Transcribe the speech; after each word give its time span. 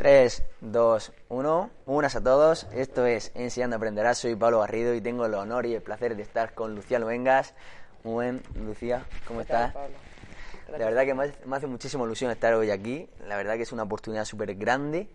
3, 0.00 0.42
2, 0.62 1.12
1. 1.28 1.70
Buenas 1.84 2.16
a 2.16 2.22
todos. 2.22 2.66
Esto 2.72 3.04
es 3.04 3.32
Enseñando 3.34 3.76
Aprenderás. 3.76 4.16
Soy 4.16 4.34
Pablo 4.34 4.60
Garrido 4.60 4.94
y 4.94 5.02
tengo 5.02 5.26
el 5.26 5.34
honor 5.34 5.66
y 5.66 5.74
el 5.74 5.82
placer 5.82 6.16
de 6.16 6.22
estar 6.22 6.54
con 6.54 6.74
Lucía 6.74 6.98
Luengas. 6.98 7.52
Muy 8.02 8.14
buen, 8.14 8.42
Lucía, 8.54 9.04
¿cómo 9.28 9.42
estás? 9.42 9.74
La 10.70 10.86
verdad 10.86 11.04
que 11.04 11.12
me 11.12 11.24
hace, 11.24 11.34
me 11.44 11.54
hace 11.54 11.66
muchísima 11.66 12.04
ilusión 12.04 12.30
estar 12.30 12.54
hoy 12.54 12.70
aquí. 12.70 13.10
La 13.26 13.36
verdad 13.36 13.56
que 13.56 13.64
es 13.64 13.72
una 13.72 13.82
oportunidad 13.82 14.24
súper 14.24 14.54
grande 14.54 15.10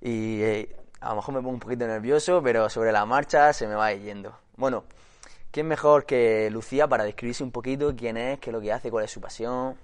y 0.00 0.42
eh, 0.42 0.76
a 1.00 1.08
lo 1.08 1.16
mejor 1.16 1.34
me 1.34 1.40
pongo 1.40 1.54
un 1.54 1.58
poquito 1.58 1.84
nervioso, 1.84 2.40
pero 2.40 2.70
sobre 2.70 2.92
la 2.92 3.04
marcha 3.06 3.52
se 3.52 3.66
me 3.66 3.74
va 3.74 3.92
yendo. 3.94 4.38
Bueno, 4.56 4.84
¿quién 5.50 5.66
mejor 5.66 6.06
que 6.06 6.50
Lucía 6.52 6.86
para 6.86 7.02
describirse 7.02 7.42
un 7.42 7.50
poquito 7.50 7.92
quién 7.96 8.16
es, 8.16 8.38
qué 8.38 8.50
es 8.50 8.54
lo 8.54 8.60
que 8.60 8.72
hace, 8.72 8.92
cuál 8.92 9.06
es 9.06 9.10
su 9.10 9.20
pasión? 9.20 9.76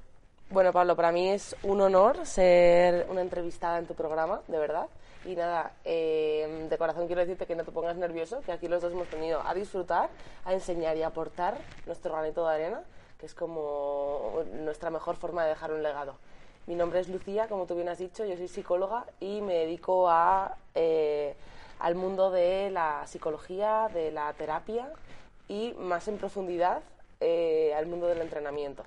Bueno, 0.53 0.73
Pablo, 0.73 0.97
para 0.97 1.13
mí 1.13 1.29
es 1.29 1.55
un 1.63 1.81
honor 1.81 2.27
ser 2.27 3.07
una 3.09 3.21
entrevistada 3.21 3.79
en 3.79 3.87
tu 3.87 3.95
programa, 3.95 4.41
de 4.49 4.59
verdad. 4.59 4.89
Y 5.25 5.37
nada, 5.37 5.75
eh, 5.85 6.67
de 6.69 6.77
corazón 6.77 7.07
quiero 7.07 7.21
decirte 7.21 7.47
que 7.47 7.55
no 7.55 7.63
te 7.63 7.71
pongas 7.71 7.97
nervioso, 7.97 8.41
que 8.41 8.51
aquí 8.51 8.67
los 8.67 8.83
dos 8.83 8.93
hemos 8.93 9.09
venido 9.13 9.41
a 9.47 9.55
disfrutar, 9.55 10.11
a 10.45 10.53
enseñar 10.53 10.97
y 10.97 11.05
a 11.05 11.07
aportar 11.07 11.57
nuestro 11.87 12.13
granito 12.13 12.45
de 12.49 12.53
arena, 12.53 12.83
que 13.21 13.27
es 13.27 13.35
como 13.35 14.43
nuestra 14.55 14.91
mejor 14.91 15.15
forma 15.15 15.45
de 15.45 15.51
dejar 15.51 15.71
un 15.71 15.85
legado. 15.85 16.17
Mi 16.67 16.75
nombre 16.75 16.99
es 16.99 17.09
Lucía, 17.09 17.47
como 17.47 17.67
tú 17.67 17.77
bien 17.77 17.89
has 17.89 17.99
dicho, 17.99 18.25
yo 18.25 18.37
soy 18.37 18.49
psicóloga 18.49 19.05
y 19.21 19.43
me 19.43 19.55
dedico 19.55 20.11
a, 20.11 20.57
eh, 20.75 21.37
al 21.79 21.95
mundo 21.95 22.33
de 22.33 22.71
la 22.71 23.07
psicología, 23.07 23.89
de 23.95 24.11
la 24.11 24.33
terapia 24.33 24.91
y 25.47 25.75
más 25.79 26.09
en 26.09 26.19
profundidad 26.19 26.83
eh, 27.21 27.73
al 27.77 27.87
mundo 27.87 28.09
del 28.09 28.21
entrenamiento. 28.21 28.83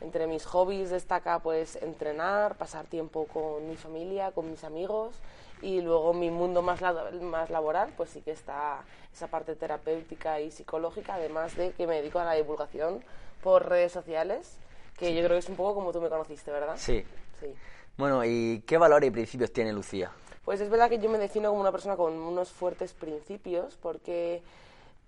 Entre 0.00 0.26
mis 0.26 0.44
hobbies 0.46 0.90
destaca 0.90 1.40
pues 1.40 1.76
entrenar, 1.76 2.56
pasar 2.56 2.86
tiempo 2.86 3.26
con 3.26 3.68
mi 3.68 3.76
familia, 3.76 4.30
con 4.30 4.50
mis 4.50 4.64
amigos 4.64 5.14
y 5.60 5.80
luego 5.80 6.14
mi 6.14 6.30
mundo 6.30 6.62
más, 6.62 6.80
más 7.20 7.50
laboral 7.50 7.92
pues 7.96 8.10
sí 8.10 8.20
que 8.20 8.30
está 8.30 8.84
esa 9.12 9.26
parte 9.26 9.56
terapéutica 9.56 10.40
y 10.40 10.50
psicológica, 10.50 11.14
además 11.14 11.56
de 11.56 11.72
que 11.72 11.86
me 11.86 11.96
dedico 11.96 12.20
a 12.20 12.24
la 12.24 12.34
divulgación 12.34 13.02
por 13.42 13.68
redes 13.68 13.92
sociales, 13.92 14.58
que 14.96 15.14
yo 15.14 15.20
creo 15.20 15.30
que 15.30 15.38
es 15.38 15.48
un 15.48 15.56
poco 15.56 15.74
como 15.74 15.92
tú 15.92 16.00
me 16.00 16.08
conociste, 16.08 16.50
¿verdad? 16.50 16.76
Sí. 16.76 17.04
sí. 17.40 17.52
Bueno, 17.96 18.24
¿y 18.24 18.62
qué 18.66 18.78
valores 18.78 19.08
y 19.08 19.10
principios 19.10 19.52
tiene 19.52 19.72
Lucía? 19.72 20.12
Pues 20.44 20.60
es 20.60 20.70
verdad 20.70 20.88
que 20.88 20.98
yo 20.98 21.10
me 21.10 21.18
defino 21.18 21.50
como 21.50 21.60
una 21.60 21.72
persona 21.72 21.96
con 21.96 22.14
unos 22.14 22.50
fuertes 22.50 22.92
principios, 22.92 23.76
porque 23.76 24.40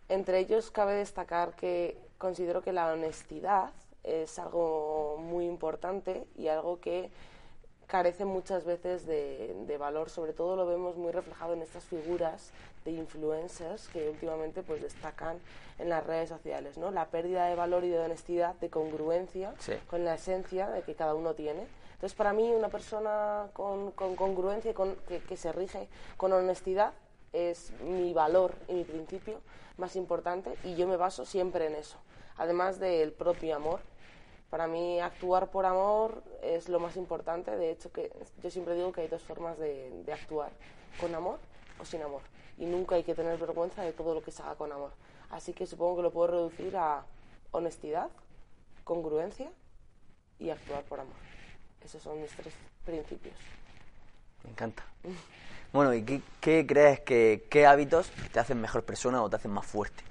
entre 0.09 0.41
ellos 0.41 0.71
cabe 0.71 0.95
destacar 0.95 1.55
que 1.55 1.97
considero 2.19 2.63
que 2.63 2.73
la 2.73 2.93
honestidad 2.93 3.71
es 4.05 4.39
algo 4.39 5.17
muy 5.19 5.47
importante 5.47 6.27
y 6.37 6.49
algo 6.49 6.81
que 6.81 7.11
carece 7.91 8.25
muchas 8.25 8.65
veces 8.65 9.05
de, 9.07 9.77
valor, 9.79 10.11
sobre 10.11 10.33
todo 10.33 10.55
lo 10.55 10.67
vemos 10.67 10.97
muy 10.97 11.11
reflejado 11.11 11.55
en 11.55 11.63
estas 11.63 11.85
figuras 11.85 12.51
de 12.85 12.93
influencers 12.93 13.89
que 13.89 14.09
últimamente 14.09 14.63
pues 14.63 14.81
destacan 14.81 15.39
en 15.79 15.89
las 15.89 16.07
redes 16.07 16.29
sociales, 16.29 16.79
¿no? 16.79 16.91
La 16.91 17.07
pérdida 17.07 17.47
de 17.47 17.57
valor 17.57 17.85
y 17.85 17.89
de 17.89 17.99
honestidad, 17.99 18.55
de 18.57 18.71
congruencia 18.71 19.55
con 19.89 20.05
la 20.05 20.15
esencia 20.15 20.69
de 20.71 20.83
que 20.83 20.95
cada 20.95 21.15
uno 21.15 21.35
tiene. 21.35 21.67
Entonces, 21.95 22.15
para 22.17 22.33
mí, 22.33 22.51
una 22.51 22.69
persona 22.69 23.49
con, 23.53 23.91
congruencia 23.91 24.71
y 24.71 24.75
con, 24.75 24.95
que, 25.09 25.19
que 25.19 25.37
se 25.37 25.53
rige 25.53 25.89
con 26.17 26.33
honestidad 26.33 26.93
es 27.33 27.73
mi 27.83 28.13
valor 28.13 28.55
y 28.69 28.75
mi 28.75 28.85
principio 28.85 29.41
más 29.77 29.97
importante 29.97 30.55
y 30.65 30.77
yo 30.77 30.87
me 30.87 30.97
baso 30.97 31.25
siempre 31.25 31.67
en 31.67 31.75
eso, 31.75 31.97
además 32.41 32.81
del 32.81 33.13
propio 33.13 33.55
amor 33.55 33.81
para 34.49 34.67
mí 34.67 34.99
actuar 34.99 35.51
por 35.51 35.65
amor 35.65 36.25
es 36.43 36.69
lo 36.69 36.81
más 36.81 36.97
importante. 36.97 37.57
De 37.57 37.71
hecho, 37.71 37.93
que 37.93 38.11
yo 38.43 38.51
siempre 38.51 38.75
digo 38.75 38.93
que 38.93 39.03
hay 39.03 39.09
dos 39.09 39.23
formas 39.23 39.59
de, 39.59 40.05
actuar, 40.13 40.51
con 40.99 41.15
amor 41.15 41.39
o 41.79 41.85
sin 41.85 42.03
amor. 42.03 42.23
Y 42.59 42.65
nunca 42.65 42.97
hay 42.97 43.05
que 43.05 43.15
tener 43.15 43.39
vergüenza 43.39 43.83
de 43.83 43.93
todo 43.93 44.13
lo 44.13 44.23
que 44.23 44.33
se 44.33 44.43
haga 44.43 44.57
con 44.57 44.73
amor. 44.73 44.91
Así 45.31 45.53
que 45.53 45.67
supongo 45.67 45.97
que 45.99 46.03
lo 46.03 46.11
puedo 46.11 46.27
reducir 46.29 46.77
a 46.77 47.05
honestidad, 47.53 48.09
congruencia 48.83 49.53
y 50.39 50.51
actuar 50.51 50.83
por 50.85 50.99
amor. 50.99 51.15
Esos 51.85 52.03
son 52.03 52.21
mis 52.21 52.31
tres 52.33 52.55
principios. 52.85 53.37
Me 54.45 54.51
encanta. 54.51 54.85
Bueno, 55.73 55.95
¿y 55.95 56.03
qué, 56.03 56.21
qué 56.41 56.67
crees 56.67 56.99
que 56.99 57.47
qué 57.49 57.65
hábitos 57.65 58.11
te 58.33 58.41
hacen 58.41 58.61
mejor 58.61 58.83
persona 58.83 59.23
o 59.23 59.31
te 59.31 59.37
hacen 59.37 59.53
más 59.53 59.65
fuerte? 59.65 60.03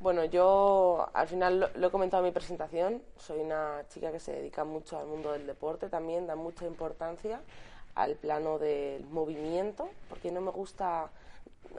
Bueno, 0.00 0.24
yo 0.24 1.08
al 1.12 1.26
final 1.26 1.72
lo, 1.74 1.88
he 1.88 1.90
comentado 1.90 2.22
en 2.22 2.28
mi 2.28 2.32
presentación, 2.32 3.02
soy 3.16 3.40
una 3.40 3.84
chica 3.88 4.12
que 4.12 4.20
se 4.20 4.30
dedica 4.32 4.62
mucho 4.62 4.96
al 4.96 5.06
mundo 5.08 5.32
del 5.32 5.44
deporte 5.44 5.88
también, 5.88 6.28
da 6.28 6.36
mucha 6.36 6.66
importancia 6.66 7.40
al 7.96 8.14
plano 8.14 8.60
del 8.60 9.04
movimiento, 9.06 9.88
porque 10.08 10.30
no 10.30 10.40
me 10.40 10.52
gusta 10.52 11.10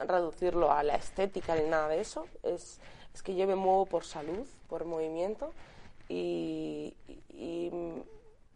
reducirlo 0.06 0.70
a 0.70 0.82
la 0.82 0.96
estética 0.96 1.54
ni 1.56 1.66
nada 1.66 1.88
de 1.88 2.00
eso, 2.00 2.26
es, 2.42 2.78
es 3.14 3.22
que 3.22 3.34
yo 3.34 3.46
me 3.46 3.54
muevo 3.54 3.86
por 3.86 4.04
salud, 4.04 4.46
por 4.68 4.84
movimiento 4.84 5.52
y, 6.10 6.94
y 7.30 7.72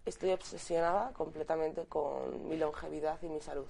estoy 0.05 0.33
obsesionada 0.33 1.13
completamente 1.15 1.87
con 1.87 2.51
mi 2.51 2.59
longevidad 2.59 3.17
y 3.23 3.29
mi 3.29 3.41
salud. 3.41 3.67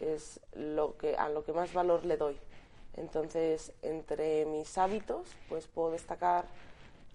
Es 0.00 0.40
lo 0.54 0.96
que, 0.96 1.14
a 1.16 1.28
lo 1.28 1.44
que 1.44 1.52
más 1.52 1.72
valor 1.72 2.04
le 2.04 2.16
doy 2.16 2.36
entonces, 2.94 3.72
entre 3.82 4.44
mis 4.46 4.76
hábitos, 4.78 5.28
pues 5.48 5.66
puedo 5.66 5.92
destacar 5.92 6.44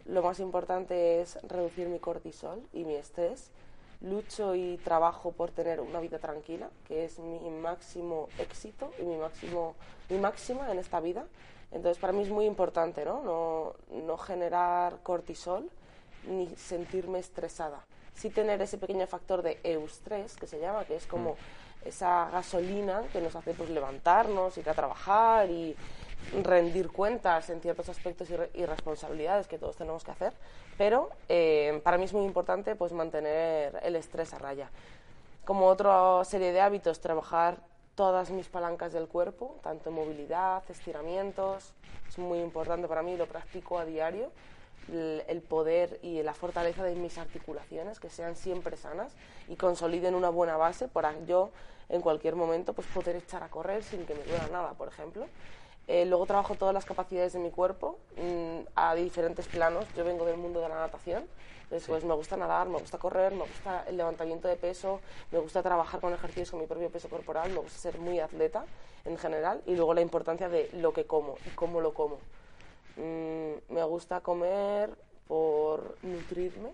lo 0.07 0.23
más 0.23 0.39
importante 0.39 1.21
es 1.21 1.38
reducir 1.43 1.89
mi 1.89 1.99
cortisol 1.99 2.63
y 2.71 2.85
mi 2.85 2.95
estrés. 2.95 3.51
Lucho 3.99 4.55
y 4.55 4.77
trabajo 4.77 5.31
por 5.31 5.51
tener 5.51 5.81
una 5.81 5.99
vida 5.99 6.19
tranquila, 6.19 6.69
que 6.87 7.03
es 7.03 7.19
mi 7.19 7.49
máximo 7.49 8.29
éxito 8.39 8.91
y 8.99 9.03
mi 9.03 9.17
máximo 9.17 9.75
mi 10.09 10.17
máxima 10.17 10.71
en 10.71 10.79
esta 10.79 10.99
vida. 11.01 11.25
Entonces, 11.71 11.99
para 11.99 12.13
mí 12.13 12.21
es 12.21 12.29
muy 12.29 12.45
importante, 12.45 13.03
¿no? 13.03 13.21
No, 13.23 13.73
no 14.01 14.17
generar 14.17 14.99
cortisol 15.03 15.69
ni 16.27 16.47
sentirme 16.55 17.19
estresada. 17.19 17.85
Sí 18.17 18.31
tener 18.31 18.59
ese 18.61 18.79
pequeño 18.79 19.05
factor 19.05 19.44
de 19.44 19.59
eustrés, 19.63 20.35
que 20.35 20.47
se 20.47 20.59
llama, 20.59 20.85
que 20.85 20.95
es 20.95 21.05
como 21.05 21.33
mm. 21.33 21.88
esa 21.88 22.29
gasolina 22.31 23.03
que 23.13 23.22
nos 23.22 23.35
hace 23.35 23.53
pues 23.53 23.69
levantarnos, 23.69 24.57
ir 24.57 24.67
a 24.69 24.73
trabajar 24.73 25.50
y 25.51 25.75
rendir 26.44 26.89
cuentas 26.89 27.50
en 27.51 27.61
ciertos 27.61 27.89
aspectos 27.89 28.28
y, 28.53 28.66
responsabilidades 28.66 29.47
que 29.47 29.59
todos 29.59 29.78
tenemos 29.78 30.03
que 30.03 30.11
hacer, 30.11 30.33
pero 30.78 31.09
eh, 31.29 31.79
para 31.83 31.97
mí 31.97 32.05
es 32.05 32.13
muy 32.13 32.25
importante 32.25 32.75
pues 32.75 32.91
mantener 32.91 33.79
el 33.83 33.95
estrés 33.95 34.34
a 34.34 34.39
raya. 34.39 34.69
Como 35.45 35.67
otra 35.67 36.23
serie 36.25 36.51
de 36.51 36.59
hábitos, 36.59 36.99
trabajar 36.99 37.59
todas 37.95 38.31
mis 38.31 38.47
palancas 38.47 38.94
del 38.94 39.07
cuerpo, 39.07 39.59
tanto 39.61 39.91
movilidad, 39.91 40.63
estiramientos, 40.69 41.73
es 42.09 42.17
muy 42.17 42.39
importante 42.39 42.88
para 42.88 43.01
mí, 43.01 43.16
lo 43.16 43.28
practico 43.28 43.79
a 43.79 43.85
diario 43.85 44.31
el 44.89 45.41
poder 45.41 45.99
y 46.01 46.21
la 46.23 46.33
fortaleza 46.33 46.83
de 46.83 46.95
mis 46.95 47.17
articulaciones, 47.17 47.99
que 47.99 48.09
sean 48.09 48.35
siempre 48.35 48.77
sanas 48.77 49.13
y 49.47 49.55
consoliden 49.55 50.15
una 50.15 50.29
buena 50.29 50.57
base 50.57 50.87
para 50.87 51.13
yo 51.25 51.51
en 51.89 52.01
cualquier 52.01 52.35
momento 52.35 52.73
pues 52.73 52.87
poder 52.87 53.15
echar 53.15 53.43
a 53.43 53.49
correr 53.49 53.83
sin 53.83 54.05
que 54.05 54.13
me 54.13 54.23
duela 54.23 54.47
nada, 54.51 54.73
por 54.73 54.87
ejemplo. 54.87 55.27
Eh, 55.87 56.05
luego 56.05 56.25
trabajo 56.25 56.55
todas 56.55 56.73
las 56.73 56.83
capacidades 56.83 57.31
de 57.31 57.39
mi 57.39 57.49
cuerpo 57.49 57.97
mm, 58.17 58.67
a 58.75 58.93
diferentes 58.95 59.47
planos. 59.47 59.85
Yo 59.95 60.03
vengo 60.03 60.25
del 60.25 60.35
mundo 60.35 60.59
de 60.59 60.67
la 60.67 60.75
natación, 60.75 61.23
después 61.69 62.03
me 62.03 62.13
gusta 62.13 62.35
nadar, 62.35 62.67
me 62.67 62.77
gusta 62.77 62.97
correr, 62.97 63.31
me 63.33 63.43
gusta 63.43 63.85
el 63.87 63.95
levantamiento 63.95 64.49
de 64.49 64.57
peso, 64.57 64.99
me 65.31 65.39
gusta 65.39 65.63
trabajar 65.63 66.01
con 66.01 66.13
ejercicios 66.13 66.51
con 66.51 66.59
mi 66.59 66.67
propio 66.67 66.89
peso 66.89 67.07
corporal, 67.07 67.51
me 67.51 67.59
gusta 67.59 67.79
ser 67.79 67.99
muy 67.99 68.19
atleta 68.19 68.65
en 69.05 69.17
general 69.17 69.61
y 69.65 69.75
luego 69.75 69.93
la 69.93 70.01
importancia 70.01 70.49
de 70.49 70.69
lo 70.73 70.91
que 70.91 71.05
como 71.05 71.37
y 71.45 71.49
cómo 71.51 71.79
lo 71.79 71.93
como. 71.93 72.17
Mm, 72.97 73.74
me 73.74 73.84
gusta 73.84 74.22
comer 74.22 74.90
por 75.28 75.97
nutrirme 76.02 76.72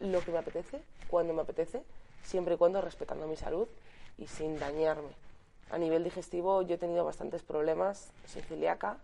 lo 0.00 0.20
que 0.20 0.30
me 0.30 0.38
apetece, 0.38 0.80
cuando 1.08 1.32
me 1.32 1.42
apetece, 1.42 1.82
siempre 2.22 2.54
y 2.54 2.56
cuando 2.58 2.80
respetando 2.82 3.26
mi 3.26 3.36
salud 3.36 3.66
y 4.18 4.26
sin 4.26 4.58
dañarme. 4.58 5.08
A 5.70 5.78
nivel 5.78 6.04
digestivo 6.04 6.60
yo 6.62 6.74
he 6.74 6.78
tenido 6.78 7.04
bastantes 7.04 7.42
problemas, 7.42 8.10
soy 8.26 8.42
celíaca 8.42 8.98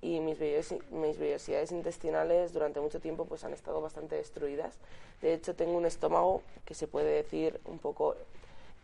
y 0.00 0.20
mis, 0.20 0.38
vellosidades 0.38 1.72
intestinales 1.72 2.54
durante 2.54 2.80
mucho 2.80 3.00
tiempo 3.00 3.26
pues 3.26 3.44
han 3.44 3.52
estado 3.52 3.82
bastante 3.82 4.16
destruidas. 4.16 4.78
De 5.20 5.34
hecho 5.34 5.54
tengo 5.54 5.76
un 5.76 5.84
estómago 5.84 6.42
que 6.64 6.74
se 6.74 6.86
puede 6.86 7.10
decir 7.10 7.60
un 7.66 7.78
poco 7.78 8.16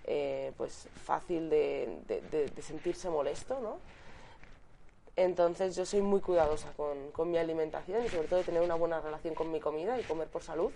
eh, 0.07 0.53
pues 0.59 0.89
fácil 1.05 1.49
de, 1.49 1.89
de 2.07 2.63
sentirse 2.63 3.09
molesto, 3.09 3.59
¿no? 3.61 3.79
Entonces 5.17 5.77
yo 5.77 5.87
soy 5.87 6.03
muy 6.03 6.21
cuidadosa 6.21 6.73
con, 6.77 7.11
con, 7.13 7.31
mi 7.31 7.39
alimentación 7.39 8.05
y 8.05 8.09
sobre 8.09 8.27
todo 8.27 8.39
de 8.41 8.45
tener 8.45 8.63
una 8.63 8.75
buena 8.75 9.01
relación 9.01 9.35
con 9.35 9.53
mi 9.53 9.61
comida 9.61 9.99
y 9.99 10.03
comer 10.03 10.29
por 10.29 10.43
salud 10.43 10.73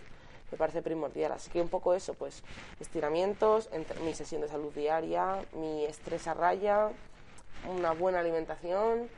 me 0.50 0.58
parece 0.58 0.82
primordial. 0.82 1.32
Así 1.32 1.50
que 1.50 1.61
un 1.61 1.69
poco 1.69 1.94
eso, 1.94 2.14
pues 2.14 2.43
estiramientos, 2.81 3.69
mi 4.05 4.14
sesión 4.14 4.40
de 4.40 4.49
salud 4.49 4.73
diaria, 4.75 5.44
mi 5.52 5.85
estrés 5.85 6.26
a 6.26 6.35
raya, 6.35 6.90
una 7.69 7.93
buena 7.93 8.20
alimentación, 8.20 9.08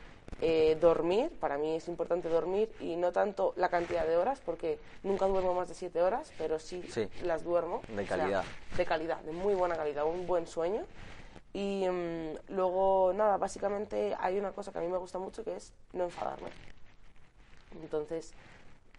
eh, 0.40 0.76
dormir, 0.80 1.30
para 1.40 1.58
mí 1.58 1.76
es 1.76 1.88
importante 1.88 2.28
dormir 2.28 2.70
y 2.80 2.96
no 2.96 3.12
tanto 3.12 3.52
la 3.56 3.68
cantidad 3.68 4.06
de 4.06 4.16
horas, 4.16 4.40
porque 4.44 4.78
nunca 5.02 5.26
duermo 5.26 5.54
más 5.54 5.68
de 5.68 5.74
siete 5.74 6.00
horas, 6.02 6.32
pero 6.38 6.58
sí, 6.58 6.82
las 7.22 7.44
duermo. 7.44 7.82
De 7.88 8.04
calidad. 8.04 8.44
de 8.76 8.86
calidad, 8.86 9.20
de 9.20 9.32
muy 9.32 9.54
buena 9.54 9.76
calidad, 9.76 10.06
un 10.06 10.26
buen 10.26 10.46
sueño 10.46 10.84
Y 11.52 11.86
mm, 11.88 12.54
luego, 12.54 13.12
nada, 13.14 13.36
básicamente 13.36 14.16
hay 14.18 14.38
una 14.38 14.52
cosa 14.52 14.72
que 14.72 14.78
a 14.78 14.82
mí 14.82 14.88
me 14.88 14.98
gusta 14.98 15.18
mucho 15.18 15.44
que 15.44 15.56
es 15.56 15.72
no 15.92 16.04
enfadarme. 16.04 16.50
Entonces, 17.82 18.32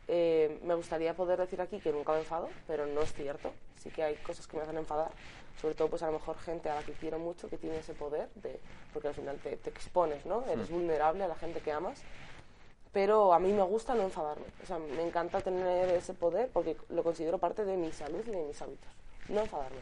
eh, 0.08 0.60
me 0.64 0.74
gustaría 0.74 1.14
poder 1.16 1.40
decir 1.40 1.62
aquí 1.62 1.80
que 1.80 1.92
nunca 1.92 2.14
me 2.14 2.20
enfado, 2.20 2.50
pero 2.68 2.86
no 2.86 3.02
es 3.02 3.14
cierto. 3.14 3.52
Sí 3.78 3.90
que 3.90 4.04
hay 4.04 4.16
cosas 4.16 4.48
que 4.48 4.58
me 4.58 4.64
hacen 4.64 4.78
enfadar, 4.78 5.12
sobre 5.62 5.76
todo 5.76 5.90
pues 5.90 6.04
a 6.04 6.08
lo 6.08 6.14
mejor 6.14 6.38
gente 6.40 6.70
a 6.70 6.76
la 6.76 6.84
que 6.84 6.94
quiero 6.94 7.20
mucho 7.20 7.50
que 7.50 7.58
tiene 7.58 7.78
ese 7.78 7.94
poder, 7.94 8.30
de, 8.36 8.60
porque 8.94 9.08
al 9.08 9.14
final 9.14 9.38
te, 9.38 9.56
te 9.58 9.70
expones, 9.70 10.26
¿no? 10.26 10.46
Eres 10.48 10.70
vulnerable 10.70 11.24
a 11.24 11.28
la 11.28 11.36
gente 11.36 11.62
que 11.62 11.72
amas. 11.72 12.02
Pero 12.92 13.34
a 13.34 13.40
mí 13.40 13.54
me 13.54 13.64
gusta 13.64 13.96
no 13.96 14.04
enfadarme. 14.04 14.46
O 14.62 14.66
sea, 14.66 14.78
me 14.78 15.02
encanta 15.02 15.40
tener 15.40 15.90
ese 15.90 16.14
poder 16.14 16.50
porque 16.52 16.76
lo 16.90 17.04
considero 17.04 17.38
parte 17.38 17.64
de 17.64 17.78
mi 17.78 17.92
salud 17.94 18.22
y 18.28 18.32
de 18.32 18.44
mis 18.44 18.62
hábitos. 18.62 18.92
No 19.30 19.40
enfadarme. 19.40 19.80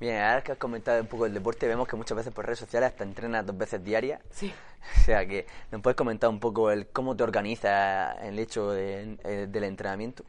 Bien, 0.00 0.20
ahora 0.20 0.42
que 0.42 0.52
has 0.52 0.58
comentado 0.58 1.00
un 1.00 1.06
poco 1.06 1.26
el 1.26 1.34
deporte, 1.34 1.68
vemos 1.68 1.86
que 1.86 1.94
muchas 1.96 2.16
veces 2.16 2.32
por 2.32 2.44
redes 2.44 2.58
sociales 2.58 2.90
hasta 2.90 3.04
entrenas 3.04 3.46
dos 3.46 3.56
veces 3.56 3.82
diarias. 3.84 4.20
Sí. 4.30 4.52
O 5.00 5.04
sea 5.04 5.24
que, 5.28 5.46
¿nos 5.70 5.80
puedes 5.80 5.96
comentar 5.96 6.28
un 6.28 6.40
poco 6.40 6.72
el 6.72 6.88
cómo 6.88 7.16
te 7.16 7.22
organizas 7.22 8.16
el 8.22 8.36
hecho 8.40 8.72
de- 8.72 9.16
eh, 9.22 9.46
del 9.48 9.62
entrenamiento? 9.62 10.24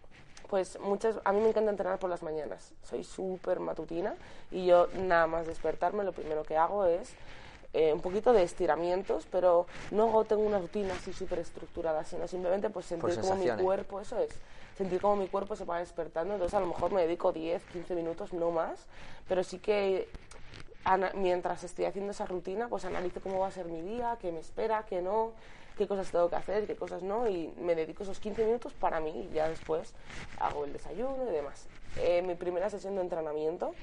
Pues 0.47 0.79
muchas, 0.79 1.15
a 1.25 1.31
mí 1.31 1.41
me 1.41 1.49
encanta 1.49 1.71
entrenar 1.71 1.97
por 1.97 2.11
las 2.11 2.21
mañanas. 2.21 2.71
Soy 2.83 3.03
súper 3.03 3.59
matutina 3.59 4.13
y 4.51 4.67
yo 4.67 4.89
nada 4.93 5.25
más 5.25 5.47
despertarme 5.47 6.03
lo 6.03 6.11
primero 6.11 6.43
que 6.43 6.55
hago 6.55 6.85
es 6.85 7.13
eh, 7.73 7.91
un 7.93 8.01
poquito 8.01 8.31
de 8.31 8.43
estiramientos, 8.43 9.25
pero 9.31 9.65
no 9.89 10.23
tengo 10.25 10.43
una 10.43 10.59
rutina 10.59 10.93
así 10.93 11.11
súper 11.13 11.39
estructurada, 11.39 12.03
sino 12.05 12.27
simplemente 12.27 12.69
pues 12.69 12.85
sentir 12.85 13.19
como 13.19 13.35
mi 13.35 13.49
cuerpo, 13.63 14.01
eso 14.01 14.19
es, 14.19 14.29
sentir 14.77 15.01
como 15.01 15.15
mi 15.15 15.27
cuerpo 15.27 15.55
se 15.55 15.65
va 15.65 15.79
despertando. 15.79 16.33
Entonces 16.33 16.55
a 16.55 16.59
lo 16.59 16.67
mejor 16.67 16.91
me 16.91 17.01
dedico 17.01 17.31
10, 17.31 17.63
15 17.65 17.95
minutos, 17.95 18.33
no 18.33 18.51
más, 18.51 18.87
pero 19.27 19.43
sí 19.43 19.59
que 19.59 20.07
mientras 21.15 21.63
estoy 21.63 21.85
haciendo 21.85 22.11
esa 22.11 22.25
rutina, 22.25 22.67
pues 22.67 22.85
analizo 22.85 23.21
cómo 23.21 23.39
va 23.39 23.47
a 23.47 23.51
ser 23.51 23.67
mi 23.67 23.81
día, 23.81 24.17
qué 24.21 24.31
me 24.31 24.39
espera, 24.39 24.85
qué 24.87 25.01
no, 25.01 25.31
qué 25.77 25.87
cosas 25.87 26.11
tengo 26.11 26.29
que 26.29 26.35
hacer, 26.35 26.67
qué 26.67 26.75
cosas 26.75 27.03
no, 27.03 27.27
y 27.27 27.53
me 27.57 27.75
dedico 27.75 28.03
esos 28.03 28.19
15 28.19 28.45
minutos 28.45 28.73
para 28.73 28.99
mí 28.99 29.27
y 29.29 29.33
ya 29.33 29.47
después 29.47 29.93
hago 30.39 30.65
el 30.65 30.73
desayuno 30.73 31.23
y 31.29 31.31
demás. 31.31 31.67
Eh, 31.97 32.21
mi 32.21 32.35
primera 32.35 32.69
sesión 32.69 32.95
de 32.95 33.01
entrenamiento 33.01 33.73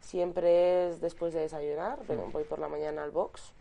siempre 0.00 0.88
es 0.88 1.00
después 1.00 1.32
de 1.32 1.40
desayunar, 1.40 1.98
pero 2.06 2.26
voy 2.32 2.44
por 2.44 2.58
la 2.58 2.68
mañana 2.68 3.02
al 3.02 3.10
box 3.10 3.52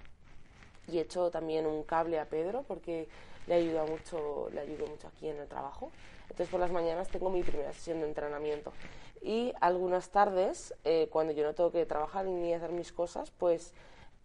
y 0.88 1.00
echo 1.00 1.30
también 1.30 1.66
un 1.66 1.84
cable 1.84 2.20
a 2.20 2.26
Pedro 2.26 2.64
porque 2.68 3.08
le 3.48 3.56
ayuda 3.56 3.86
mucho, 3.86 4.50
le 4.52 4.62
ayudo 4.62 4.88
mucho 4.88 5.08
aquí 5.08 5.28
en 5.28 5.38
el 5.38 5.48
trabajo. 5.48 5.92
Entonces 6.30 6.50
por 6.50 6.60
las 6.60 6.72
mañanas 6.72 7.10
tengo 7.10 7.30
mi 7.30 7.44
primera 7.44 7.74
sesión 7.74 8.00
de 8.02 8.08
entrenamiento. 8.08 8.74
Y 9.22 9.54
algunas 9.60 10.10
tardes 10.10 10.74
eh, 10.86 11.10
cuando 11.12 11.34
yo 11.34 11.44
no 11.44 11.54
tengo 11.54 11.72
que 11.72 11.86
trabajar 11.86 12.26
ni 12.26 12.54
hacer 12.54 12.72
mis 12.72 12.94
cosas, 12.94 13.32
pues 13.32 13.74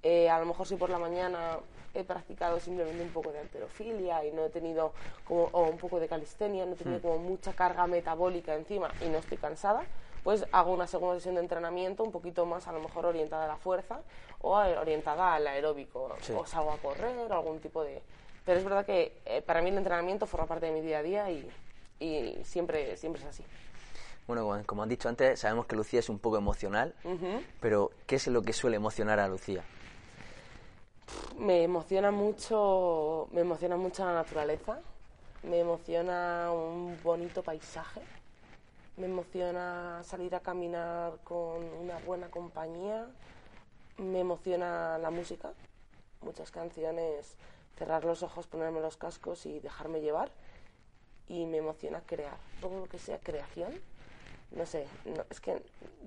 eh, 0.03 0.29
a 0.31 0.39
lo 0.39 0.47
mejor 0.47 0.67
si 0.67 0.77
por 0.77 0.91
la 0.91 0.99
mañana 0.99 1.59
he 1.95 2.05
practicado 2.05 2.59
simplemente 2.61 3.03
un 3.03 3.11
poco 3.13 3.33
de 3.33 3.39
alterofilia 3.39 4.25
y 4.25 4.33
no 4.33 4.45
he 4.45 4.51
tenido 4.51 4.93
como 5.25 5.45
o 5.45 5.69
un 5.69 5.79
poco 5.79 5.99
de 6.01 6.09
calistenia, 6.09 6.67
no 6.67 6.73
he 6.73 6.77
tenido 6.77 7.01
como 7.01 7.19
mucha 7.19 7.55
carga 7.55 7.87
metabólica 7.87 8.55
encima 8.55 8.95
y 9.01 9.09
no 9.09 9.19
estoy 9.19 9.39
cansada, 9.39 9.87
pues 10.25 10.45
hago 10.53 10.73
una 10.73 10.87
segunda 10.89 11.15
sesión 11.17 11.37
de 11.37 11.41
entrenamiento 11.43 12.03
un 12.03 12.11
poquito 12.11 12.47
más 12.47 12.67
a 12.67 12.73
lo 12.73 12.81
mejor 12.81 13.07
orientada 13.07 13.45
a 13.45 13.49
la 13.49 13.57
fuerza 13.57 14.01
o 14.41 14.57
a- 14.57 14.81
orientada 14.81 15.35
al 15.35 15.47
aeróbico. 15.47 16.17
Sí. 16.21 16.33
o 16.37 16.45
salgo 16.45 16.73
a 16.73 16.79
correr 16.79 17.31
o 17.31 17.35
algún 17.35 17.61
tipo 17.61 17.83
de 17.83 18.03
pero 18.45 18.59
es 18.59 18.65
verdad 18.65 18.85
que 18.85 19.17
eh, 19.25 19.41
para 19.41 19.63
mí 19.63 19.71
el 19.71 19.79
entrenamiento 19.79 20.27
forma 20.27 20.47
parte 20.47 20.67
de 20.67 20.73
mi 20.73 20.83
día 20.83 20.99
a 20.99 21.03
día 21.03 21.31
y, 21.31 21.51
y 22.01 22.39
siempre 22.45 22.97
siempre 22.97 23.23
es 23.23 23.29
así. 23.29 23.45
Bueno, 24.27 24.43
como- 24.45 24.65
como 24.65 24.83
has 24.83 24.89
dicho 24.89 25.09
antes, 25.09 25.41
sabemos 25.41 25.67
que 25.67 25.77
Lucía 25.77 26.01
es 26.01 26.09
un 26.09 26.19
poco 26.19 26.37
emocional, 26.39 26.95
pero 27.61 27.91
¿qué 28.07 28.17
es 28.17 28.27
lo 28.29 28.43
que 28.43 28.53
suele 28.53 28.77
emocionar 28.77 29.21
a 29.21 29.29
Lucía? 29.29 29.63
me 31.39 31.63
emociona 31.65 32.11
mucho 32.11 33.29
me 33.33 33.41
emociona 33.43 33.77
mucho 33.77 34.05
la 34.07 34.15
naturaleza 34.15 34.79
me 35.43 35.61
emociona 35.61 36.51
un 36.53 36.97
bonito 37.03 37.43
paisaje 37.43 38.01
me 38.97 39.07
emociona 39.07 40.01
salir 40.05 40.35
a 40.35 40.41
caminar 40.41 41.19
con 41.25 41.63
una 41.65 41.99
buena 41.99 42.29
compañía 42.31 43.07
me 43.99 44.21
emociona 44.21 44.97
la 44.99 45.11
música 45.11 45.53
muchas 46.23 46.51
canciones 46.51 47.37
cerrar 47.77 48.05
los 48.05 48.23
ojos 48.23 48.47
ponerme 48.47 48.81
los 48.81 48.97
cascos 48.97 49.45
y 49.45 49.59
dejarme 49.61 50.01
llevar 50.01 50.31
y 51.29 51.47
me 51.47 51.59
emociona 51.59 52.03
crear 52.07 52.37
todo 52.61 52.81
lo 52.81 52.87
que 52.87 52.99
sea 52.99 53.19
creación 53.19 53.73
no 54.55 54.67
sé, 54.67 54.87
no, 55.05 55.25
es 55.31 55.41
que 55.41 55.61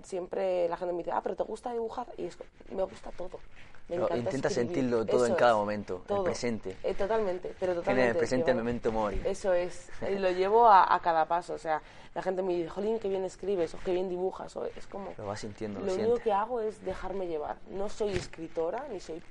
siempre 0.03 0.69
la 0.69 0.77
gente 0.77 0.93
me 0.93 0.99
dice, 0.99 1.11
ah, 1.11 1.21
pero 1.21 1.35
¿te 1.35 1.43
gusta 1.43 1.73
dibujar? 1.73 2.07
Y 2.17 2.25
es, 2.25 2.37
me 2.71 2.83
gusta 2.83 3.11
todo. 3.11 3.39
Me 3.89 3.95
encanta 3.95 4.17
intenta 4.17 4.47
escribir. 4.49 4.73
sentirlo 4.73 5.05
todo 5.05 5.25
en 5.25 5.31
Eso 5.31 5.37
cada 5.37 5.51
es, 5.51 5.57
momento, 5.57 5.95
el 5.97 6.03
todo. 6.03 6.23
presente. 6.23 6.77
Eh, 6.83 6.93
totalmente, 6.93 7.53
pero 7.59 7.73
totalmente. 7.75 8.11
el 8.11 8.17
presente 8.17 8.51
el 8.51 8.57
memento 8.57 8.91
mori. 8.91 9.21
Eso 9.25 9.53
es, 9.53 9.89
y 10.09 10.15
lo 10.15 10.29
llevo 10.31 10.67
a, 10.67 10.93
a 10.93 10.99
cada 11.01 11.25
paso. 11.25 11.53
O 11.53 11.57
sea, 11.57 11.81
la 12.13 12.21
gente 12.21 12.41
me 12.41 12.53
dice, 12.53 12.69
jolín, 12.69 12.99
qué 12.99 13.09
bien 13.09 13.23
escribes, 13.25 13.73
o 13.73 13.79
qué 13.83 13.91
bien 13.91 14.09
dibujas, 14.09 14.55
o 14.55 14.65
es 14.65 14.87
como... 14.87 15.13
Lo 15.17 15.25
vas 15.25 15.41
sintiendo, 15.41 15.79
lo 15.79 15.85
Lo 15.85 15.93
único 15.93 16.15
que 16.17 16.31
hago 16.31 16.61
es 16.61 16.83
dejarme 16.83 17.27
llevar. 17.27 17.57
No 17.69 17.89
soy 17.89 18.13
escritora, 18.13 18.87
ni 18.91 18.99
soy, 18.99 19.21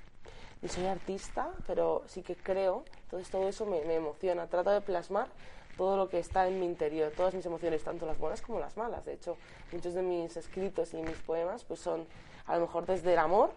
ni 0.60 0.68
soy 0.68 0.86
artista, 0.86 1.50
pero 1.66 2.02
sí 2.06 2.22
que 2.22 2.34
creo. 2.34 2.84
Entonces 3.04 3.30
todo 3.30 3.48
eso 3.48 3.64
me, 3.66 3.82
me 3.84 3.94
emociona. 3.94 4.46
Trato 4.46 4.70
de 4.70 4.80
plasmar 4.80 5.28
todo 5.76 5.96
lo 5.96 6.08
que 6.08 6.18
está 6.18 6.46
en 6.48 6.58
mi 6.60 6.66
interior, 6.66 7.12
todas 7.16 7.34
mis 7.34 7.44
emociones, 7.46 7.82
tanto 7.84 8.06
las 8.06 8.18
buenas 8.18 8.40
como 8.42 8.58
las 8.58 8.76
malas. 8.76 9.04
De 9.04 9.12
hecho, 9.14 9.36
muchos 9.72 9.94
de 9.94 10.02
mis 10.02 10.36
escritos 10.36 10.94
y 10.94 11.02
mis 11.02 11.16
poemas 11.18 11.64
pues 11.64 11.80
son 11.80 12.06
a 12.46 12.54
lo 12.56 12.62
mejor 12.62 12.86
desde 12.86 13.12
el 13.12 13.18
amor 13.18 13.50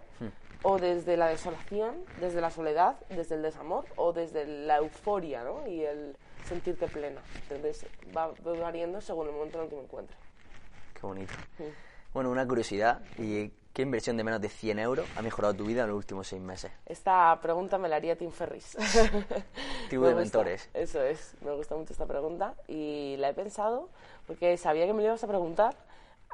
o 0.63 0.77
desde 0.77 1.15
la 1.15 1.27
desolación, 1.27 1.95
desde 2.19 2.41
la 2.41 2.51
soledad, 2.51 2.97
desde 3.09 3.35
el 3.35 3.41
desamor 3.41 3.85
o 3.95 4.13
desde 4.13 4.45
la 4.45 4.77
euforia 4.77 5.43
¿no? 5.43 5.67
y 5.67 5.83
el 5.83 6.15
sentirte 6.45 6.87
pleno. 6.87 7.21
Entonces 7.43 7.85
va, 8.15 8.27
va 8.27 8.53
variando 8.59 8.99
según 9.01 9.27
el 9.27 9.33
momento 9.33 9.59
en 9.59 9.63
el 9.65 9.69
que 9.69 9.75
me 9.75 9.83
encuentre. 9.83 10.17
Qué 10.93 11.01
bonito. 11.05 11.33
Bueno, 12.13 12.31
una 12.31 12.47
curiosidad. 12.47 13.01
¿Y 13.19 13.51
qué 13.73 13.83
inversión 13.83 14.17
de 14.17 14.23
menos 14.23 14.41
de 14.41 14.49
100 14.49 14.79
euros 14.79 15.07
ha 15.15 15.21
mejorado 15.21 15.53
tu 15.53 15.65
vida 15.65 15.83
en 15.83 15.89
los 15.89 15.97
últimos 15.97 16.27
seis 16.27 16.41
meses? 16.41 16.71
Esta 16.85 17.37
pregunta 17.41 17.77
me 17.77 17.87
la 17.87 17.97
haría 17.97 18.17
Tim 18.17 18.31
Ferris. 18.31 18.75
Me 19.91 19.97
de 19.97 19.97
gusta, 19.97 20.15
mentores. 20.15 20.69
Eso 20.73 21.01
es, 21.01 21.35
me 21.41 21.51
gusta 21.53 21.75
mucho 21.75 21.93
esta 21.93 22.05
pregunta 22.05 22.53
y 22.67 23.15
la 23.17 23.29
he 23.29 23.33
pensado 23.33 23.89
porque 24.27 24.57
sabía 24.57 24.85
que 24.85 24.93
me 24.93 25.01
lo 25.01 25.07
ibas 25.09 25.23
a 25.23 25.27
preguntar, 25.27 25.75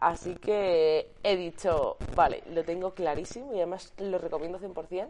así 0.02 0.36
que 0.42 1.12
he 1.24 1.36
dicho, 1.36 1.98
vale, 2.16 2.44
lo 2.52 2.64
tengo 2.64 2.94
clarísimo 2.94 3.54
y 3.54 3.58
además 3.58 3.94
lo 3.98 4.18
recomiendo 4.18 4.60
100%. 4.60 5.08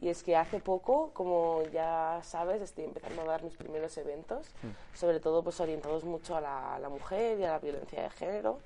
Y 0.00 0.08
es 0.08 0.22
que 0.22 0.36
hace 0.36 0.60
poco, 0.60 1.10
como 1.14 1.62
ya 1.72 2.20
sabes, 2.22 2.60
estoy 2.60 2.84
empezando 2.84 3.22
a 3.22 3.24
dar 3.24 3.42
mis 3.42 3.56
primeros 3.56 3.96
eventos, 3.96 4.46
sobre 4.94 5.20
todo 5.20 5.42
pues 5.42 5.60
orientados 5.60 6.04
mucho 6.04 6.36
a 6.36 6.40
la, 6.40 6.74
a 6.74 6.78
la 6.78 6.88
mujer 6.88 7.38
y 7.38 7.44
a 7.44 7.52
la 7.52 7.58
violencia 7.58 8.02
de 8.02 8.10
género. 8.10 8.58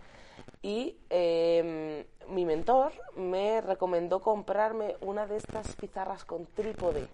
Y 0.62 0.96
eh, 1.08 2.06
mi 2.28 2.44
mentor 2.44 2.92
me 3.16 3.60
recomendó 3.60 4.20
comprarme 4.20 4.96
una 5.00 5.26
de 5.26 5.36
estas 5.36 5.74
pizarras 5.76 6.24
con 6.24 6.46
trípode 6.46 7.06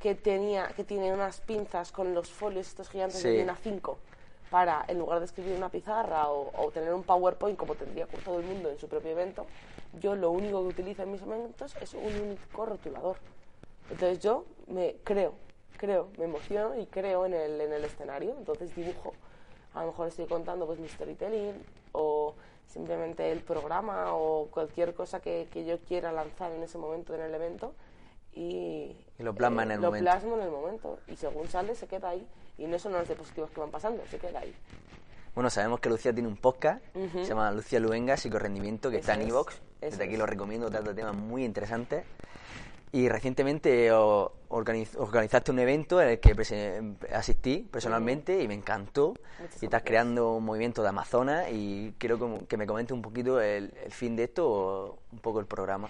que 0.00 0.14
tenía 0.14 0.68
que 0.68 0.82
tiene 0.84 1.12
unas 1.12 1.40
pinzas 1.40 1.92
con 1.92 2.12
los 2.14 2.28
folios 2.30 2.66
estos 2.66 2.88
gigantes 2.88 3.20
Sí. 3.20 3.28
de 3.28 3.34
DIN 3.38 3.48
A5 3.48 3.96
para 4.50 4.84
en 4.88 4.98
lugar 4.98 5.20
de 5.20 5.26
escribir 5.26 5.54
una 5.56 5.68
pizarra 5.68 6.28
o, 6.28 6.50
o 6.60 6.70
tener 6.72 6.92
un 6.92 7.04
PowerPoint 7.04 7.56
como 7.58 7.74
tendría 7.74 8.06
todo 8.24 8.40
el 8.40 8.44
mundo 8.46 8.68
en 8.68 8.78
su 8.78 8.88
propio 8.88 9.10
evento, 9.12 9.46
yo 10.00 10.14
lo 10.14 10.30
único 10.30 10.60
que 10.62 10.68
utilizo 10.68 11.02
en 11.04 11.12
mis 11.12 11.22
eventos 11.22 11.74
es 11.80 11.94
un 11.94 12.04
único 12.04 12.66
rotulador. 12.66 13.16
Entonces 13.90 14.20
yo 14.20 14.44
me 14.66 14.96
creo, 15.04 15.32
creo, 15.78 16.08
me 16.18 16.24
emociono 16.24 16.78
y 16.78 16.86
creo 16.86 17.24
en 17.26 17.34
el, 17.34 17.60
en 17.60 17.72
el 17.72 17.84
escenario, 17.84 18.34
entonces 18.36 18.74
dibujo. 18.74 19.14
A 19.74 19.82
lo 19.82 19.86
mejor 19.92 20.08
estoy 20.08 20.26
contando 20.26 20.66
pues 20.66 20.78
mi 20.78 20.88
storytelling 20.88 21.54
o 21.92 22.34
simplemente 22.72 23.30
el 23.30 23.40
programa 23.40 24.14
o 24.14 24.48
cualquier 24.50 24.94
cosa 24.94 25.20
que, 25.20 25.48
que 25.52 25.64
yo 25.64 25.78
quiera 25.80 26.10
lanzar 26.12 26.52
en 26.52 26.62
ese 26.62 26.78
momento 26.78 27.14
en 27.14 27.20
el 27.22 27.34
evento 27.34 27.74
y, 28.34 28.96
Y 29.18 29.22
lo 29.22 29.34
plasma 29.34 29.62
en 29.64 29.72
el 29.72 29.80
lo 29.80 29.88
momento. 29.88 30.04
plasmo 30.10 30.36
en 30.36 30.42
el 30.42 30.50
momento 30.50 30.98
y 31.06 31.16
según 31.16 31.48
sale 31.48 31.74
se 31.74 31.86
queda 31.86 32.10
ahí 32.10 32.26
y 32.56 32.66
no 32.66 32.78
son 32.78 32.92
los 32.92 33.06
dispositivos 33.06 33.50
que 33.50 33.60
van 33.60 33.70
pasando, 33.70 34.02
se 34.10 34.18
queda 34.18 34.40
ahí. 34.40 34.54
Bueno, 35.34 35.48
sabemos 35.50 35.80
que 35.80 35.88
Lucía 35.88 36.12
tiene 36.12 36.28
un 36.28 36.36
podcast, 36.36 36.82
se 36.94 37.24
llama 37.24 37.50
Lucía 37.52 37.80
Luenga, 37.80 38.16
Psicorrendimiento, 38.18 38.90
que 38.90 38.98
está 38.98 39.14
en 39.14 39.22
es, 39.22 39.28
iVoox. 39.28 39.54
eso 39.54 39.62
Desde 39.80 40.04
aquí 40.04 40.12
es. 40.14 40.18
lo 40.18 40.26
recomiendo, 40.26 40.70
trata 40.70 40.94
temas 40.94 41.14
muy 41.16 41.44
interesantes. 41.44 42.04
Y 42.94 43.08
recientemente 43.08 43.90
organiz- 43.90 44.96
organizaste 44.98 45.50
un 45.50 45.58
evento 45.58 46.00
en 46.02 46.10
el 46.10 46.20
que 46.20 46.36
asistí 47.14 47.66
personalmente 47.70 48.42
y 48.42 48.46
me 48.48 48.52
encantó. 48.54 49.14
Muchas 49.40 49.62
y 49.62 49.64
estás 49.64 49.82
creando 49.82 50.34
un 50.34 50.44
movimiento 50.44 50.82
de 50.82 50.90
Amazonas 50.90 51.46
y 51.50 51.94
quiero 51.98 52.18
como 52.18 52.46
que 52.46 52.58
me 52.58 52.66
comentes 52.66 52.92
un 52.92 53.00
poquito 53.00 53.40
el, 53.40 53.72
el 53.82 53.92
fin 53.92 54.14
de 54.14 54.24
esto 54.24 54.46
o 54.46 54.98
un 55.10 55.18
poco 55.20 55.40
el 55.40 55.46
programa. 55.46 55.88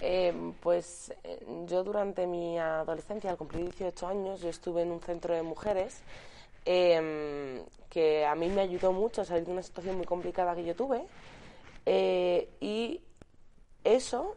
Eh, 0.00 0.34
pues 0.60 1.14
eh, 1.22 1.40
yo 1.66 1.84
durante 1.84 2.26
mi 2.26 2.58
adolescencia, 2.58 3.30
al 3.30 3.36
cumplir 3.36 3.64
18 3.66 4.06
años, 4.08 4.40
yo 4.40 4.48
estuve 4.48 4.82
en 4.82 4.90
un 4.90 5.00
centro 5.00 5.34
de 5.34 5.42
mujeres 5.42 6.02
em, 6.64 7.62
que 7.88 8.26
a 8.26 8.34
mí 8.34 8.48
me 8.48 8.60
ayudó 8.62 8.92
mucho 8.92 9.22
a 9.22 9.24
salir 9.24 9.46
de 9.46 9.52
una 9.52 9.62
situación 9.62 9.96
muy 9.96 10.04
complicada 10.04 10.54
que 10.56 10.64
yo 10.64 10.74
tuve. 10.74 11.02
Eh, 11.86 12.48
y 12.60 13.00
eso 13.84 14.34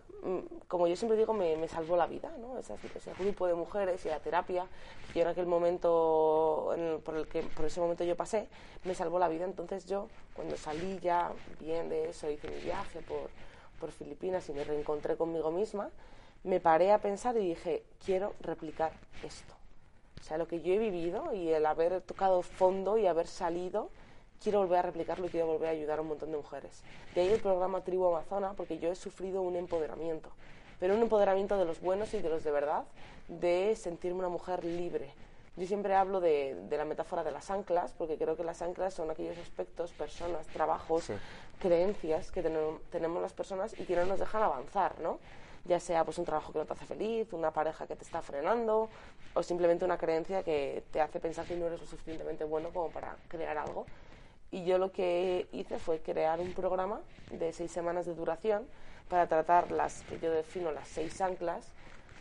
como 0.68 0.88
yo 0.88 0.96
siempre 0.96 1.18
digo, 1.18 1.34
me, 1.34 1.58
me 1.58 1.68
salvó 1.68 1.98
la 1.98 2.06
vida, 2.06 2.32
¿no? 2.40 2.58
Ese, 2.58 2.75
ese, 2.96 3.13
grupo 3.16 3.48
de 3.48 3.56
mujeres 3.56 4.06
y 4.06 4.10
la 4.10 4.20
terapia 4.20 4.68
que 5.12 5.20
yo 5.20 5.25
en 5.25 5.32
aquel 5.32 5.48
momento, 5.48 6.75
por, 7.04 7.16
el 7.16 7.28
que, 7.28 7.42
por 7.42 7.66
ese 7.66 7.80
momento 7.82 8.04
yo 8.04 8.16
pasé, 8.16 8.48
me 8.84 8.94
salvó 8.94 9.20
la 9.20 9.28
vida. 9.28 9.46
Entonces 9.46 9.86
yo, 9.86 10.08
cuando 10.36 10.58
salí 10.58 11.00
ya 11.00 11.32
bien 11.60 11.90
de 11.90 12.10
eso, 12.10 12.30
hice 12.30 12.50
mi 12.50 12.62
viaje 12.62 13.01
por, 13.01 13.30
por 13.80 13.92
Filipinas 13.92 14.48
y 14.50 14.54
me 14.54 14.63
reencontré 14.63 15.18
conmigo 15.18 15.51
misma, 15.51 15.90
me 16.44 16.60
paré 16.60 16.92
a 16.92 17.00
pensar 17.00 17.36
y 17.38 17.48
dije, 17.50 17.84
quiero 18.04 18.34
replicar 18.42 18.94
esto. 19.24 19.54
O 20.20 20.24
sea, 20.24 20.38
lo 20.38 20.48
que 20.48 20.62
yo 20.62 20.74
he 20.74 20.78
vivido 20.78 21.34
y 21.34 21.50
el 21.50 21.66
haber 21.66 22.01
tocado 22.01 22.44
fondo 22.44 22.98
y 22.98 23.08
haber 23.08 23.28
salido, 23.28 23.90
quiero 24.41 24.60
volver 24.60 24.79
a 24.79 24.81
replicarlo 24.81 25.27
y 25.27 25.29
quiero 25.29 25.48
volver 25.48 25.69
a 25.69 25.71
ayudar 25.71 26.00
a 26.00 26.01
un 26.01 26.10
montón 26.10 26.31
de 26.31 26.38
mujeres. 26.38 26.83
De 27.13 27.21
ahí 27.21 27.29
el 27.29 27.39
programa 27.39 27.83
Tribu 27.83 28.07
Amazona, 28.07 28.53
porque 28.53 28.79
yo 28.79 28.91
he 28.91 28.95
sufrido 28.95 29.41
un 29.41 29.55
empoderamiento, 29.55 30.29
pero 30.79 30.95
un 30.95 31.01
empoderamiento 31.01 31.57
de 31.57 31.65
los 31.65 31.79
buenos 31.79 32.13
y 32.13 32.21
de 32.21 32.29
los 32.29 32.43
de 32.43 32.51
verdad, 32.51 32.83
de 33.27 33.75
sentirme 33.75 34.19
una 34.19 34.29
mujer 34.29 34.65
libre. 34.65 35.13
Yo 35.57 35.67
siempre 35.67 35.95
hablo 35.95 36.19
de, 36.21 36.57
la 36.69 36.86
metáfora 36.86 37.24
de 37.24 37.31
las 37.31 37.51
anclas, 37.51 37.93
porque 37.98 38.17
creo 38.17 38.36
que 38.36 38.43
las 38.43 38.62
anclas 38.62 38.93
son 38.93 39.12
aquellos 39.12 39.38
aspectos, 39.38 39.91
personas, 39.91 40.48
trabajos, 40.48 41.12
creencias 41.60 42.31
que 42.31 42.41
tenemos 42.41 43.21
las 43.21 43.33
personas 43.33 43.77
y 43.79 43.83
que 43.83 43.95
no 43.95 44.05
nos 44.05 44.19
dejan 44.19 44.41
avanzar, 44.41 45.00
¿no? 45.00 45.19
ya 45.65 45.79
sea 45.79 46.03
pues 46.03 46.17
un 46.17 46.25
trabajo 46.25 46.51
que 46.51 46.57
no 46.57 46.65
te 46.65 46.74
hace 46.74 46.86
feliz, 46.86 47.31
una 47.33 47.51
pareja 47.51 47.86
que 47.86 47.95
te 47.95 48.03
está 48.03 48.24
frenando 48.24 48.89
o 49.36 49.43
simplemente 49.43 49.86
una 49.86 49.98
creencia 49.98 50.41
que 50.41 50.83
te 50.91 51.00
hace 51.00 51.19
pensar 51.19 51.45
que 51.45 51.55
no 51.55 51.67
eres 51.67 51.79
lo 51.79 51.86
suficientemente 51.86 52.43
bueno 52.43 52.69
como 52.74 52.89
para 52.89 53.15
crear 53.27 53.57
algo. 53.60 53.86
Y 54.51 54.65
yo 54.65 54.77
lo 54.77 54.91
que 54.91 55.48
hice 55.51 55.79
fue 55.79 56.00
crear 56.00 56.39
un 56.39 56.53
programa 56.53 57.00
de 57.31 57.53
seis 57.53 57.72
semanas 57.72 58.05
de 58.05 58.13
duración 58.13 58.67
para 59.10 59.27
tratar 59.27 59.72
las 59.72 60.01
que 60.03 60.20
yo 60.20 60.31
defino 60.31 60.72
las 60.72 60.88
seis 60.88 61.20
anclas, 61.22 61.67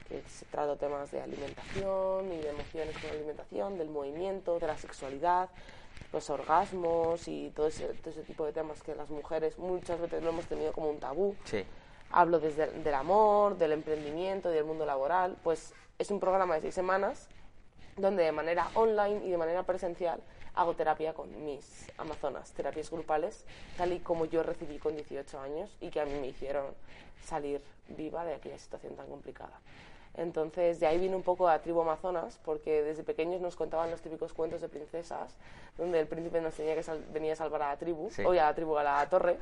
que 0.08 0.22
se 0.22 0.44
trata 0.46 0.76
temas 0.76 1.10
de 1.10 1.20
alimentación 1.20 2.32
y 2.32 2.38
de 2.38 2.50
emociones 2.50 2.96
con 2.98 3.10
alimentación, 3.10 3.78
del 3.78 3.88
movimiento, 3.88 4.58
de 4.58 4.66
la 4.66 4.78
sexualidad, 4.78 5.48
los 6.12 6.30
orgasmos 6.30 7.28
y 7.28 7.50
todo 7.50 7.66
ese, 7.66 7.86
todo 7.86 8.10
ese 8.10 8.22
tipo 8.22 8.44
de 8.44 8.52
temas 8.52 8.82
que 8.82 8.94
las 8.94 9.10
mujeres 9.10 9.58
muchas 9.58 10.00
veces 10.00 10.22
lo 10.22 10.30
hemos 10.30 10.46
tenido 10.46 10.72
como 10.72 10.90
un 10.90 10.98
tabú. 10.98 11.36
Sí 11.44 11.64
hablo 12.10 12.40
desde 12.40 12.66
del 12.66 12.94
amor, 12.94 13.56
del 13.56 13.72
emprendimiento, 13.72 14.50
del 14.50 14.64
mundo 14.64 14.84
laboral, 14.84 15.36
pues 15.42 15.72
es 15.98 16.10
un 16.10 16.20
programa 16.20 16.56
de 16.56 16.62
seis 16.62 16.74
semanas 16.74 17.28
donde 17.96 18.24
de 18.24 18.32
manera 18.32 18.68
online 18.74 19.24
y 19.24 19.30
de 19.30 19.36
manera 19.36 19.62
presencial 19.64 20.20
hago 20.54 20.74
terapia 20.74 21.14
con 21.14 21.44
mis 21.44 21.90
amazonas, 21.98 22.52
terapias 22.52 22.90
grupales, 22.90 23.44
tal 23.76 23.92
y 23.92 24.00
como 24.00 24.24
yo 24.24 24.42
recibí 24.42 24.78
con 24.78 24.94
18 24.94 25.40
años 25.40 25.76
y 25.80 25.90
que 25.90 26.00
a 26.00 26.04
mí 26.04 26.14
me 26.20 26.28
hicieron 26.28 26.66
salir 27.24 27.60
viva 27.88 28.24
de 28.24 28.34
aquella 28.34 28.58
situación 28.58 28.94
tan 28.96 29.06
complicada. 29.06 29.60
Entonces, 30.14 30.80
de 30.80 30.86
ahí 30.86 30.98
viene 30.98 31.14
un 31.14 31.22
poco 31.22 31.46
la 31.46 31.60
tribu 31.60 31.80
Amazonas, 31.82 32.38
porque 32.44 32.82
desde 32.82 33.04
pequeños 33.04 33.40
nos 33.40 33.54
contaban 33.54 33.90
los 33.90 34.00
típicos 34.00 34.32
cuentos 34.32 34.60
de 34.60 34.68
princesas, 34.68 35.36
donde 35.78 36.00
el 36.00 36.08
príncipe 36.08 36.40
nos 36.40 36.54
tenía 36.54 36.74
que 36.74 36.82
venir 37.12 37.32
a 37.32 37.36
salvar 37.36 37.62
a 37.62 37.68
la 37.68 37.76
tribu, 37.76 38.10
o 38.24 38.30
a 38.32 38.34
la 38.34 38.54
tribu, 38.54 38.76
a 38.76 38.82
la 38.82 39.08
torre. 39.08 39.38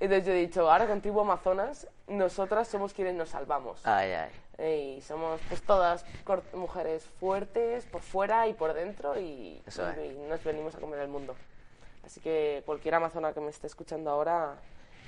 Entonces 0.00 0.24
yo 0.24 0.32
he 0.32 0.36
dicho, 0.36 0.70
ahora 0.70 0.86
con 0.86 1.00
tribu 1.00 1.20
Amazonas, 1.20 1.88
nosotras 2.06 2.68
somos 2.68 2.92
quienes 2.92 3.14
nos 3.14 3.30
salvamos. 3.30 3.84
Ay, 3.84 4.12
ay. 4.12 4.30
Y 4.58 5.00
somos 5.00 5.40
pues 5.48 5.62
todas 5.62 6.04
mujeres 6.52 7.04
fuertes 7.18 7.84
por 7.86 8.02
fuera 8.02 8.46
y 8.48 8.54
por 8.54 8.74
dentro 8.74 9.18
y, 9.18 9.62
nos 10.28 10.44
venimos 10.44 10.74
a 10.74 10.78
comer 10.78 11.00
el 11.00 11.08
mundo. 11.08 11.34
Así 12.04 12.20
que 12.20 12.62
cualquier 12.66 12.96
amazona 12.96 13.32
que 13.32 13.40
me 13.40 13.50
esté 13.50 13.66
escuchando 13.66 14.10
ahora, 14.10 14.56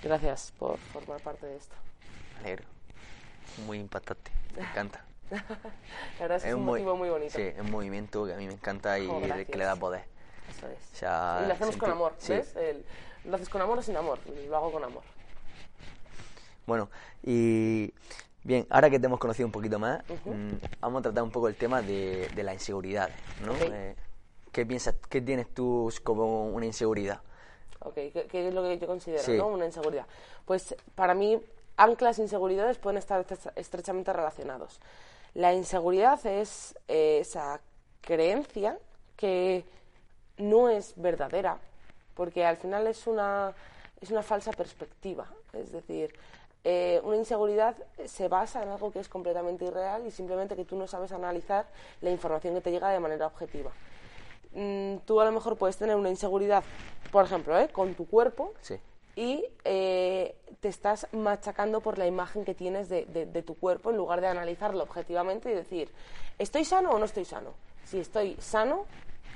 gracias 0.03 0.53
por 0.59 0.79
formar 0.79 1.21
parte 1.21 1.47
de 1.47 1.57
esto. 1.57 1.75
Alegro. 2.41 2.65
Muy 3.67 3.79
impactante. 3.79 4.31
Me 4.57 4.63
encanta. 4.63 5.05
La 5.31 5.41
verdad 6.21 6.37
es, 6.37 6.43
que 6.43 6.49
es 6.51 6.55
un 6.55 6.65
motivo 6.65 6.97
muy 6.97 7.09
bonito. 7.09 7.37
Sí, 7.37 7.43
es 7.43 7.61
un 7.61 7.71
movimiento 7.71 8.27
que 8.27 8.35
a 8.35 8.37
mí 8.37 8.47
me 8.47 8.55
encanta 8.55 8.99
y 8.99 9.09
que 9.47 9.59
le 9.59 9.65
da 9.65 9.77
poder. 9.77 10.05
Eso 10.51 10.69
es. 10.69 11.03
y 11.03 11.47
lo 11.47 11.53
hacemos 11.53 11.77
con 11.77 11.91
amor, 11.91 12.15
¿ves? 12.29 12.55
lo 13.25 13.37
haces 13.37 13.49
con 13.49 13.63
amor 13.63 13.79
o 13.79 13.83
sin 13.83 13.97
amor, 13.97 14.19
lo 14.27 14.57
hago 14.57 14.73
con 14.73 14.85
amor. 14.85 15.03
Bueno, 16.67 16.91
y 17.23 17.93
bien, 18.45 18.67
ahora 18.71 18.91
que 18.91 19.01
te 19.01 19.07
hemos 19.07 19.19
conocido 19.19 19.47
un 19.47 19.53
poquito 19.53 19.79
más, 19.79 20.03
mm, 20.25 20.81
vamos 20.81 21.01
a 21.01 21.03
tratar 21.03 21.25
un 21.25 21.31
poco 21.31 21.49
el 21.49 21.57
tema 21.57 21.83
de, 21.83 22.29
de 22.35 22.43
la 22.43 22.53
inseguridad, 22.53 23.11
¿no? 23.45 23.53
Eh, 23.55 23.97
¿Qué 24.53 24.65
piensas, 24.65 24.95
qué 25.09 25.21
tienes 25.21 25.53
tú 25.53 25.93
como 26.05 26.47
una 26.47 26.67
inseguridad? 26.67 27.21
Ok, 27.81 27.95
¿qué, 27.95 28.29
es 28.49 28.55
lo 28.55 28.63
que 28.63 28.79
yo 28.79 28.87
considero, 28.87 29.49
Una 29.49 29.67
inseguridad. 29.67 30.07
Pues 30.45 30.77
para 30.95 31.15
mí 31.15 31.41
anclas 31.77 32.19
e 32.19 32.23
inseguridades 32.23 32.79
pueden 32.79 32.99
estar 32.99 33.27
estrechamente 33.57 34.13
relacionados. 34.13 34.81
La 35.35 35.53
inseguridad 35.53 36.25
es 36.25 36.79
eh, 36.87 37.19
esa 37.21 37.61
creencia 38.01 38.79
que 39.17 39.65
no 40.39 40.69
es 40.69 40.95
verdadera, 40.97 41.59
porque 42.15 42.45
al 42.45 42.57
final 42.57 42.87
es 42.87 43.07
una, 43.07 43.53
es 44.01 44.11
una 44.11 44.23
falsa 44.23 44.53
perspectiva. 44.53 45.27
Es 45.53 45.73
decir, 45.73 46.15
eh, 46.65 47.01
una 47.05 47.17
inseguridad 47.17 47.77
se 48.07 48.29
basa 48.29 48.63
en 48.63 48.71
algo 48.71 48.91
que 48.91 49.01
es 49.01 49.09
completamente 49.09 49.65
irreal 49.65 50.07
y 50.07 50.11
simplemente 50.11 50.57
que 50.57 50.65
tú 50.65 50.77
no 50.77 50.87
sabes 50.87 51.13
analizar 51.13 51.67
la 52.01 52.11
información 52.11 52.55
que 52.55 52.61
te 52.61 52.71
llega 52.71 52.91
de 52.91 53.01
manera 53.01 53.27
objetiva. 53.27 53.71
Mm, 54.53 54.97
tú 55.05 55.21
a 55.21 55.25
lo 55.25 55.33
mejor 55.33 55.57
puedes 55.57 55.77
tener 55.77 55.97
una 55.97 56.11
inseguridad, 56.11 56.65
por 57.13 57.25
ejemplo, 57.25 57.59
¿eh? 57.59 57.69
con 57.69 57.95
tu 57.95 58.07
cuerpo. 58.07 58.55
Sí 58.61 58.79
y 59.17 59.45
eh, 59.65 60.35
te 60.61 60.69
estás 60.69 61.07
machacando 61.13 61.81
por 61.81 61.99
la 61.99 62.07
imagen 62.07 62.45
que 62.45 62.55
tienes 62.55 62.89
de, 62.89 63.43
tu 63.47 63.55
cuerpo 63.55 63.91
en 63.91 63.97
lugar 63.97 64.21
de 64.21 64.27
analizarlo 64.27 64.83
objetivamente 64.83 65.51
y 65.51 65.55
decir, 65.55 65.91
¿estoy 66.39 66.65
sano 66.65 66.91
o 66.91 66.99
no 66.99 67.05
estoy 67.05 67.25
sano? 67.25 67.55
Si 67.85 68.01
estoy 68.01 68.37
sano, 68.41 68.87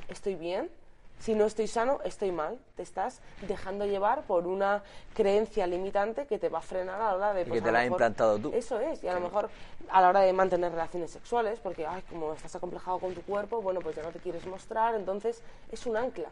estoy 0.09 0.35
bien. 0.35 0.71
Si 1.19 1.35
no 1.35 1.45
estoy 1.47 1.67
sano, 1.67 2.01
estoy 2.05 2.33
mal. 2.33 2.59
Te 2.77 2.83
estás 2.83 3.21
dejando 3.47 3.87
llevar 3.87 4.23
por 4.23 4.47
una 4.47 4.83
creencia 5.15 5.67
limitante 5.67 6.27
que 6.27 6.39
te 6.39 6.49
va 6.49 6.59
a 6.59 6.63
frenar 6.63 7.01
a 7.01 7.11
la 7.11 7.15
hora 7.17 7.35
de... 7.35 7.45
que 7.45 7.61
te 7.61 7.73
la 7.73 7.81
has 7.81 7.87
implantado 7.87 8.39
tú. 8.39 8.53
Eso 8.55 8.79
es. 8.81 9.03
Y 9.03 9.09
a 9.09 9.15
lo 9.15 9.21
mejor 9.21 9.51
a 9.91 10.01
la 10.01 10.09
hora 10.09 10.21
de 10.21 10.33
mantener 10.33 10.71
relaciones 10.73 11.11
sexuales, 11.11 11.61
porque, 11.61 11.87
ay, 11.87 12.03
como 12.09 12.33
estás 12.33 12.55
acomplejado 12.55 12.99
con 12.99 13.15
tu 13.15 13.23
cuerpo, 13.23 13.61
bueno, 13.61 13.81
pues 13.81 13.97
ya 13.97 14.03
no 14.03 14.11
te 14.11 14.19
quieres 14.19 14.47
mostrar. 14.47 14.95
Entonces, 14.95 15.43
es 15.71 15.87
un 15.87 15.97
ancla 15.97 16.31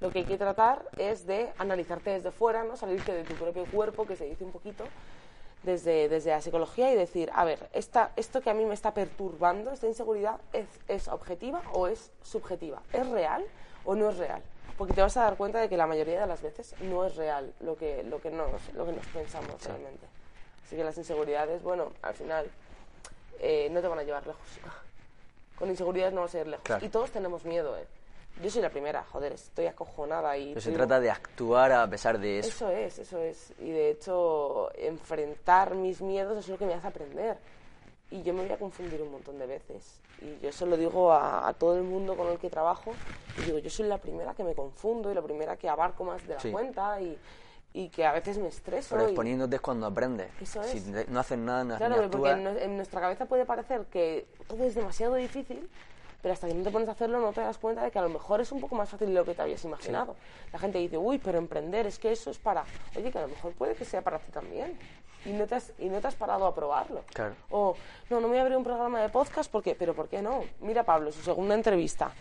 lo 0.00 0.10
que 0.10 0.20
hay 0.20 0.24
que 0.24 0.38
tratar 0.38 0.84
es 0.96 1.26
de 1.26 1.52
analizarte 1.58 2.10
desde 2.10 2.30
fuera, 2.30 2.64
¿no? 2.64 2.76
salirte 2.76 3.12
de 3.12 3.24
tu 3.24 3.34
propio 3.34 3.64
cuerpo, 3.66 4.06
que 4.06 4.16
se 4.16 4.24
dice 4.24 4.44
un 4.44 4.50
poquito, 4.50 4.84
desde, 5.62 6.08
desde 6.08 6.30
la 6.30 6.40
psicología 6.40 6.92
y 6.92 6.96
decir, 6.96 7.30
a 7.34 7.44
ver, 7.44 7.68
esta, 7.72 8.10
esto 8.16 8.40
que 8.40 8.50
a 8.50 8.54
mí 8.54 8.64
me 8.64 8.74
está 8.74 8.94
perturbando, 8.94 9.70
esta 9.70 9.86
inseguridad, 9.86 10.40
¿es, 10.52 10.66
¿es 10.88 11.08
objetiva 11.08 11.62
o 11.72 11.86
es 11.86 12.10
subjetiva? 12.22 12.82
¿Es 12.92 13.08
real 13.08 13.44
o 13.84 13.94
no 13.94 14.10
es 14.10 14.18
real? 14.18 14.42
Porque 14.76 14.94
te 14.94 15.02
vas 15.02 15.16
a 15.16 15.22
dar 15.22 15.36
cuenta 15.36 15.60
de 15.60 15.68
que 15.68 15.76
la 15.76 15.86
mayoría 15.86 16.20
de 16.20 16.26
las 16.26 16.42
veces 16.42 16.74
no 16.80 17.04
es 17.04 17.16
real 17.16 17.52
lo 17.60 17.76
que, 17.76 18.02
lo 18.04 18.20
que, 18.20 18.30
nos, 18.30 18.50
lo 18.74 18.86
que 18.86 18.92
nos 18.92 19.06
pensamos 19.06 19.62
realmente. 19.64 20.06
Así 20.64 20.76
que 20.76 20.84
las 20.84 20.96
inseguridades, 20.96 21.62
bueno, 21.62 21.92
al 22.02 22.14
final 22.14 22.46
eh, 23.38 23.68
no 23.70 23.80
te 23.80 23.88
van 23.88 23.98
a 23.98 24.02
llevar 24.02 24.26
lejos. 24.26 24.42
Con 25.56 25.68
inseguridades 25.68 26.14
no 26.14 26.22
vas 26.22 26.34
a 26.34 26.40
ir 26.40 26.46
lejos. 26.48 26.82
Y 26.82 26.88
todos 26.88 27.10
tenemos 27.10 27.44
miedo, 27.44 27.76
¿eh? 27.76 27.86
Yo 28.42 28.50
soy 28.50 28.62
la 28.62 28.70
primera, 28.70 29.04
joder, 29.04 29.32
estoy 29.32 29.66
acojonada 29.66 30.36
y... 30.38 30.48
Pero 30.48 30.60
se 30.60 30.72
trata 30.72 30.98
de 30.98 31.10
actuar 31.10 31.70
a 31.72 31.88
pesar 31.88 32.18
de 32.18 32.38
eso. 32.38 32.48
Eso 32.48 32.70
es, 32.70 32.98
eso 32.98 33.18
es. 33.18 33.52
Y 33.60 33.70
de 33.70 33.90
hecho, 33.90 34.70
enfrentar 34.76 35.74
mis 35.74 36.00
miedos 36.00 36.38
es 36.38 36.48
lo 36.48 36.56
que 36.56 36.64
me 36.64 36.74
hace 36.74 36.86
aprender. 36.86 37.36
Y 38.10 38.22
yo 38.22 38.32
me 38.32 38.42
voy 38.42 38.52
a 38.52 38.58
confundir 38.58 39.02
un 39.02 39.12
montón 39.12 39.38
de 39.38 39.46
veces. 39.46 40.00
Y 40.22 40.42
yo 40.42 40.48
eso 40.48 40.66
lo 40.66 40.76
digo 40.76 41.12
a, 41.12 41.52
todo 41.58 41.76
el 41.76 41.82
mundo 41.82 42.16
con 42.16 42.28
el 42.28 42.38
que 42.38 42.48
trabajo. 42.48 42.92
Y 43.38 43.42
digo, 43.42 43.58
yo 43.58 43.70
soy 43.70 43.86
la 43.88 43.98
primera 43.98 44.34
que 44.34 44.44
me 44.44 44.54
confundo 44.54 45.10
y 45.10 45.14
la 45.14 45.22
primera 45.22 45.56
que 45.56 45.68
abarco 45.68 46.04
más 46.04 46.26
de 46.26 46.34
la 46.34 46.52
cuenta 46.52 47.00
y, 47.00 47.18
y 47.72 47.88
que 47.88 48.04
a 48.04 48.12
veces 48.12 48.38
me 48.38 48.48
estreso. 48.48 48.94
Pero 48.94 49.06
exponiéndote 49.06 49.56
es 49.56 49.62
cuando 49.62 49.86
aprendes. 49.86 50.30
Eso 50.40 50.62
es. 50.62 50.70
Si 50.70 50.80
no 51.08 51.20
haces 51.20 51.38
nada, 51.38 51.64
no 51.64 51.76
Claro, 51.76 52.10
porque 52.10 52.30
en 52.30 52.76
nuestra 52.76 53.00
cabeza 53.00 53.26
puede 53.26 53.44
parecer 53.44 53.86
que 53.86 54.26
todo 54.46 54.64
es 54.64 54.74
demasiado 54.74 55.14
difícil 55.14 55.68
pero 56.22 56.34
hasta 56.34 56.46
que 56.46 56.54
no 56.54 56.62
te 56.62 56.70
pones 56.70 56.88
a 56.88 56.92
hacerlo 56.92 57.20
no 57.20 57.32
te 57.32 57.40
das 57.40 57.58
cuenta 57.58 57.82
de 57.82 57.90
que 57.90 57.98
a 57.98 58.02
lo 58.02 58.08
mejor 58.08 58.40
es 58.40 58.52
un 58.52 58.60
poco 58.60 58.76
más 58.76 58.88
fácil 58.88 59.08
de 59.08 59.14
lo 59.14 59.24
que 59.24 59.34
te 59.34 59.42
habías 59.42 59.64
imaginado. 59.64 60.14
La 60.52 60.58
gente 60.60 60.78
dice, 60.78 60.96
uy, 60.96 61.18
pero 61.18 61.36
emprender, 61.36 61.86
es 61.88 61.98
que 61.98 62.12
eso 62.12 62.30
es 62.30 62.38
para... 62.38 62.64
Oye, 62.96 63.10
que 63.10 63.18
a 63.18 63.22
lo 63.22 63.28
mejor 63.28 63.52
puede 63.54 63.74
que 63.74 63.84
sea 63.84 64.02
para 64.02 64.20
ti 64.20 64.30
también. 64.30 64.78
Y 65.24 65.32
no 65.32 65.46
te 65.46 65.54
has, 65.54 65.72
y 65.78 65.88
no 65.88 66.00
te 66.00 66.06
has 66.06 66.14
parado 66.14 66.46
a 66.46 66.54
probarlo. 66.54 67.04
Claro. 67.12 67.34
O, 67.50 67.76
no, 68.10 68.20
no 68.20 68.28
me 68.28 68.28
voy 68.28 68.38
a 68.38 68.42
abrir 68.42 68.56
un 68.56 68.64
programa 68.64 69.00
de 69.00 69.08
podcast 69.08 69.50
porque... 69.50 69.74
Pero 69.74 69.94
¿por 69.94 70.08
qué 70.08 70.22
no? 70.22 70.44
Mira, 70.60 70.84
Pablo, 70.84 71.12
su 71.12 71.22
segunda 71.22 71.54
entrevista. 71.54 72.12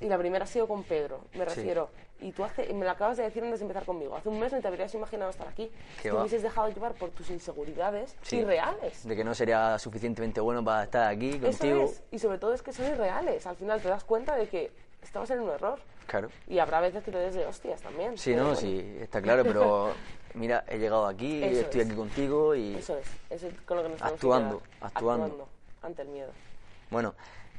Y 0.00 0.06
la 0.06 0.18
primera 0.18 0.44
ha 0.44 0.48
sido 0.48 0.66
con 0.68 0.82
Pedro, 0.82 1.20
me 1.34 1.44
refiero 1.44 1.88
y 2.20 2.32
tú 2.32 2.44
hace, 2.44 2.72
me 2.72 2.84
lo 2.84 2.90
acabas 2.90 3.16
de 3.16 3.24
decir 3.24 3.42
antes 3.42 3.60
de 3.60 3.64
empezar 3.64 3.84
conmigo, 3.84 4.16
hace 4.16 4.28
un 4.28 4.40
mes 4.40 4.52
no 4.52 4.60
te 4.60 4.68
habrías 4.68 4.94
imaginado 4.94 5.30
estar 5.30 5.46
aquí. 5.48 5.70
Te 6.02 6.12
hubieses 6.12 6.42
dejado 6.42 6.68
llevar 6.68 6.94
por 6.94 7.10
tus 7.10 7.30
inseguridades 7.30 8.16
irreales. 8.30 9.06
De 9.06 9.14
que 9.14 9.24
no 9.24 9.34
sería 9.34 9.78
suficientemente 9.78 10.40
bueno 10.40 10.64
para 10.64 10.84
estar 10.84 11.08
aquí 11.10 11.38
contigo. 11.38 11.84
Eso 11.84 11.92
es. 11.92 12.02
Y 12.10 12.18
sobre 12.18 12.38
todo 12.38 12.54
es 12.54 12.62
que 12.62 12.72
son 12.72 12.86
irreales. 12.86 13.46
Al 13.46 13.56
final 13.56 13.80
te 13.82 13.88
das 13.88 14.04
cuenta 14.04 14.36
de 14.36 14.48
que 14.48 14.70
estabas 15.02 15.30
en 15.30 15.40
un 15.40 15.50
error. 15.50 15.78
Claro. 16.06 16.28
Y 16.46 16.58
habrá 16.60 16.80
veces 16.80 17.02
que 17.02 17.10
te 17.10 17.18
des 17.18 17.34
de 17.34 17.44
hostias 17.44 17.82
también. 17.82 18.16
Sí, 18.16 18.34
no, 18.34 18.54
sí, 18.54 18.96
está 19.00 19.20
claro, 19.20 19.42
pero 19.44 19.92
mira, 20.36 20.64
he 20.68 20.78
llegado 20.78 21.06
aquí, 21.06 21.42
Eso 21.42 21.60
estoy 21.62 21.80
es. 21.80 21.86
aquí 21.86 21.96
contigo 21.96 22.54
y... 22.54 22.74
Eso 22.76 22.96
es, 22.96 23.06
eso 23.30 23.46
es 23.48 23.54
con 23.62 23.78
lo 23.78 23.82
que 23.82 23.88
nos 23.90 23.98
tenemos 23.98 24.20
que 24.20 24.26
Actuando, 24.26 24.62
actuando. 24.80 25.48
ante 25.82 26.02
el 26.02 26.08
miedo. 26.08 26.30
Bueno, 26.90 27.14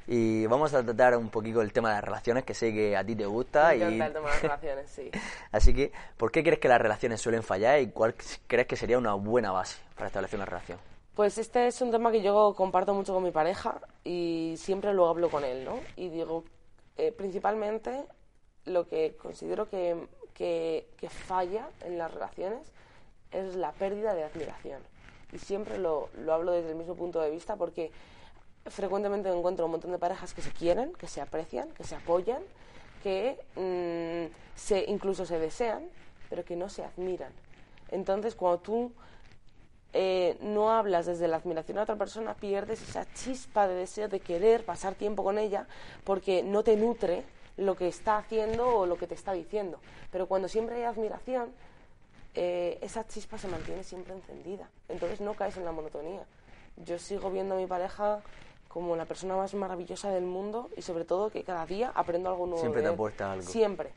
y 0.08 0.46
vamos 0.46 0.74
a 0.74 0.84
tratar 0.84 1.18
un 1.18 1.30
poquito 1.30 1.62
el 1.62 1.74
tema 1.74 1.90
de 1.90 1.96
las 1.96 2.04
relaciones, 2.06 2.46
que 2.46 2.54
sé 2.54 2.72
que 2.74 2.96
a 2.96 3.04
ti 3.04 3.16
te 3.16 3.26
gusta. 3.26 3.70
Me 3.70 3.78
y... 3.78 3.82
encanta 3.82 4.06
el 4.08 4.14
tema 4.14 4.28
de 4.28 4.34
las 4.34 4.42
relaciones, 4.42 4.90
sí. 4.90 5.12
Así 5.52 5.74
que, 5.74 5.92
¿por 6.16 6.32
qué 6.32 6.44
crees 6.44 6.60
que 6.60 6.70
las 6.70 6.80
relaciones 6.82 7.20
suelen 7.20 7.44
fallar 7.44 7.82
y 7.82 7.88
cuál 7.88 8.16
crees 8.48 8.68
que 8.68 8.78
sería 8.78 8.98
una 8.98 9.14
buena 9.16 9.52
base 9.52 9.78
para 9.96 10.08
establecer 10.08 10.38
una 10.40 10.46
relación? 10.46 10.80
Pues 11.14 11.38
este 11.40 11.68
es 11.68 11.82
un 11.82 11.92
tema 11.92 12.12
que 12.12 12.22
yo 12.22 12.54
comparto 12.56 12.94
mucho 12.94 13.14
con 13.14 13.24
mi 13.24 13.32
pareja 13.32 13.82
y 14.04 14.54
siempre 14.58 14.94
lo 14.94 15.08
hablo 15.08 15.30
con 15.30 15.44
él, 15.44 15.66
¿no? 15.66 15.80
Y 15.96 16.10
digo, 16.10 16.44
eh, 16.96 17.12
principalmente 17.12 18.06
lo 18.66 18.88
que 18.88 19.16
considero 19.18 19.68
que, 19.68 20.08
que, 20.38 21.10
falla 21.10 21.68
en 21.84 21.98
las 21.98 22.14
relaciones 22.14 22.72
es 23.32 23.56
la 23.56 23.72
pérdida 23.72 24.14
de 24.14 24.24
admiración. 24.24 24.82
Y 25.34 25.40
siempre 25.40 25.78
lo, 25.80 26.10
lo 26.18 26.34
hablo 26.34 26.52
desde 26.52 26.70
el 26.70 26.76
mismo 26.76 26.96
punto 26.96 27.20
de 27.20 27.32
vista 27.32 27.56
porque 27.56 27.92
frecuentemente 28.68 29.30
encuentro 29.30 29.66
un 29.66 29.72
montón 29.72 29.92
de 29.92 29.98
parejas 29.98 30.34
que 30.34 30.42
se 30.42 30.52
quieren, 30.52 30.94
que 30.94 31.08
se 31.08 31.22
aprecian, 31.22 31.70
que 31.72 31.84
se 31.84 31.96
apoyan, 31.96 32.42
que 33.02 33.40
mm, 33.56 34.34
se, 34.56 34.86
incluso 34.88 35.26
se 35.26 35.40
desean, 35.40 35.90
pero 36.30 36.46
que 36.46 36.56
no 36.56 36.70
se 36.70 36.84
admiran. 36.84 37.32
Entonces, 37.90 38.36
cuando 38.36 38.60
tú 38.60 38.92
eh, 39.94 40.38
no 40.42 40.72
hablas 40.72 41.08
desde 41.08 41.28
la 41.28 41.38
admiración 41.38 41.80
a 41.80 41.84
otra 41.84 41.96
persona, 41.96 42.36
pierdes 42.36 42.82
esa 42.82 43.12
chispa 43.14 43.68
de 43.68 43.76
deseo 43.76 44.08
de 44.08 44.20
querer 44.20 44.66
pasar 44.66 44.96
tiempo 44.96 45.24
con 45.24 45.40
ella 45.40 45.68
porque 46.04 46.44
no 46.44 46.64
te 46.64 46.76
nutre 46.76 47.24
lo 47.58 47.76
que 47.76 47.88
está 47.88 48.18
haciendo 48.18 48.68
o 48.68 48.86
lo 48.86 48.98
que 48.98 49.08
te 49.08 49.16
está 49.16 49.34
diciendo. 49.34 49.80
Pero 50.12 50.28
cuando 50.28 50.48
siempre 50.48 50.76
hay 50.78 50.84
admiración, 50.84 51.52
eh, 52.36 52.78
esa 52.82 53.06
chispa 53.08 53.38
se 53.38 53.48
mantiene 53.48 53.84
siempre 53.84 54.14
encendida. 54.14 54.70
Entonces 54.88 55.22
no 55.22 55.34
caes 55.34 55.58
en 55.58 55.66
la 55.66 55.72
monotonía. 55.72 56.24
Yo 56.78 57.00
sigo 57.00 57.32
viendo 57.32 57.56
a 57.56 57.58
mi 57.58 57.66
pareja 57.66 58.22
como 58.68 58.96
la 58.96 59.06
persona 59.06 59.36
más 59.36 59.56
maravillosa 59.56 60.12
del 60.12 60.26
mundo 60.26 60.70
y 60.78 60.84
sobre 60.84 61.04
todo 61.04 61.32
que 61.32 61.44
cada 61.44 61.66
día 61.66 61.92
aprendo 61.96 62.30
algo 62.30 62.46
nuevo. 62.46 62.62
Siempre 62.62 62.82
de 62.82 62.90
te 62.90 62.94
aporta 62.94 63.32
algo. 63.32 63.48
Siempre. 63.48 63.90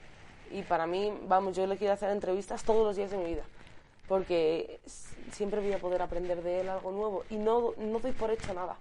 Y 0.50 0.62
para 0.62 0.86
mí, 0.86 1.12
vamos, 1.28 1.54
yo 1.54 1.66
le 1.66 1.76
quiero 1.76 1.92
hacer 1.92 2.10
entrevistas 2.10 2.64
todos 2.64 2.84
los 2.84 2.96
días 2.96 3.10
de 3.10 3.18
mi 3.18 3.26
vida. 3.26 3.42
Porque 4.08 4.80
siempre 5.30 5.60
voy 5.60 5.72
a 5.72 5.78
poder 5.78 6.02
aprender 6.02 6.42
de 6.42 6.62
él 6.62 6.68
algo 6.70 6.90
nuevo. 6.92 7.24
Y 7.28 7.36
no, 7.36 7.74
no 7.76 7.98
doy 8.00 8.12
por 8.12 8.30
hecho 8.30 8.54
nada. 8.54 8.76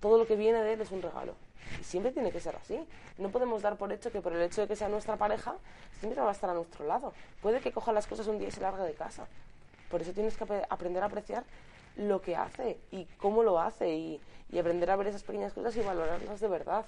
Todo 0.00 0.18
lo 0.18 0.26
que 0.26 0.36
viene 0.36 0.62
de 0.62 0.74
él 0.74 0.80
es 0.82 0.92
un 0.92 1.02
regalo. 1.02 1.34
Y 1.80 1.84
siempre 1.84 2.12
tiene 2.12 2.30
que 2.32 2.40
ser 2.40 2.56
así. 2.56 2.78
No 3.18 3.30
podemos 3.30 3.62
dar 3.62 3.76
por 3.76 3.92
hecho 3.92 4.10
que 4.12 4.20
por 4.20 4.32
el 4.32 4.42
hecho 4.42 4.62
de 4.62 4.68
que 4.68 4.76
sea 4.76 4.88
nuestra 4.88 5.16
pareja, 5.16 5.54
siempre 6.00 6.20
va 6.20 6.28
a 6.28 6.32
estar 6.32 6.50
a 6.50 6.54
nuestro 6.54 6.86
lado. 6.86 7.12
Puede 7.42 7.60
que 7.60 7.72
coja 7.72 7.92
las 7.92 8.06
cosas 8.06 8.26
un 8.26 8.38
día 8.38 8.48
y 8.48 8.50
se 8.52 8.60
largue 8.60 8.82
de 8.82 8.94
casa. 8.94 9.26
Por 9.90 10.02
eso 10.02 10.12
tienes 10.12 10.36
que 10.36 10.44
apre- 10.46 10.66
aprender 10.70 11.02
a 11.02 11.06
apreciar 11.06 11.44
lo 11.96 12.20
que 12.20 12.36
hace 12.36 12.78
y 12.92 13.04
cómo 13.18 13.42
lo 13.42 13.58
hace 13.60 13.90
y, 13.94 14.20
y 14.52 14.58
aprender 14.58 14.90
a 14.90 14.96
ver 14.96 15.08
esas 15.08 15.22
pequeñas 15.24 15.52
cosas 15.52 15.74
y 15.76 15.80
valorarlas 15.80 16.40
de 16.40 16.48
verdad 16.48 16.84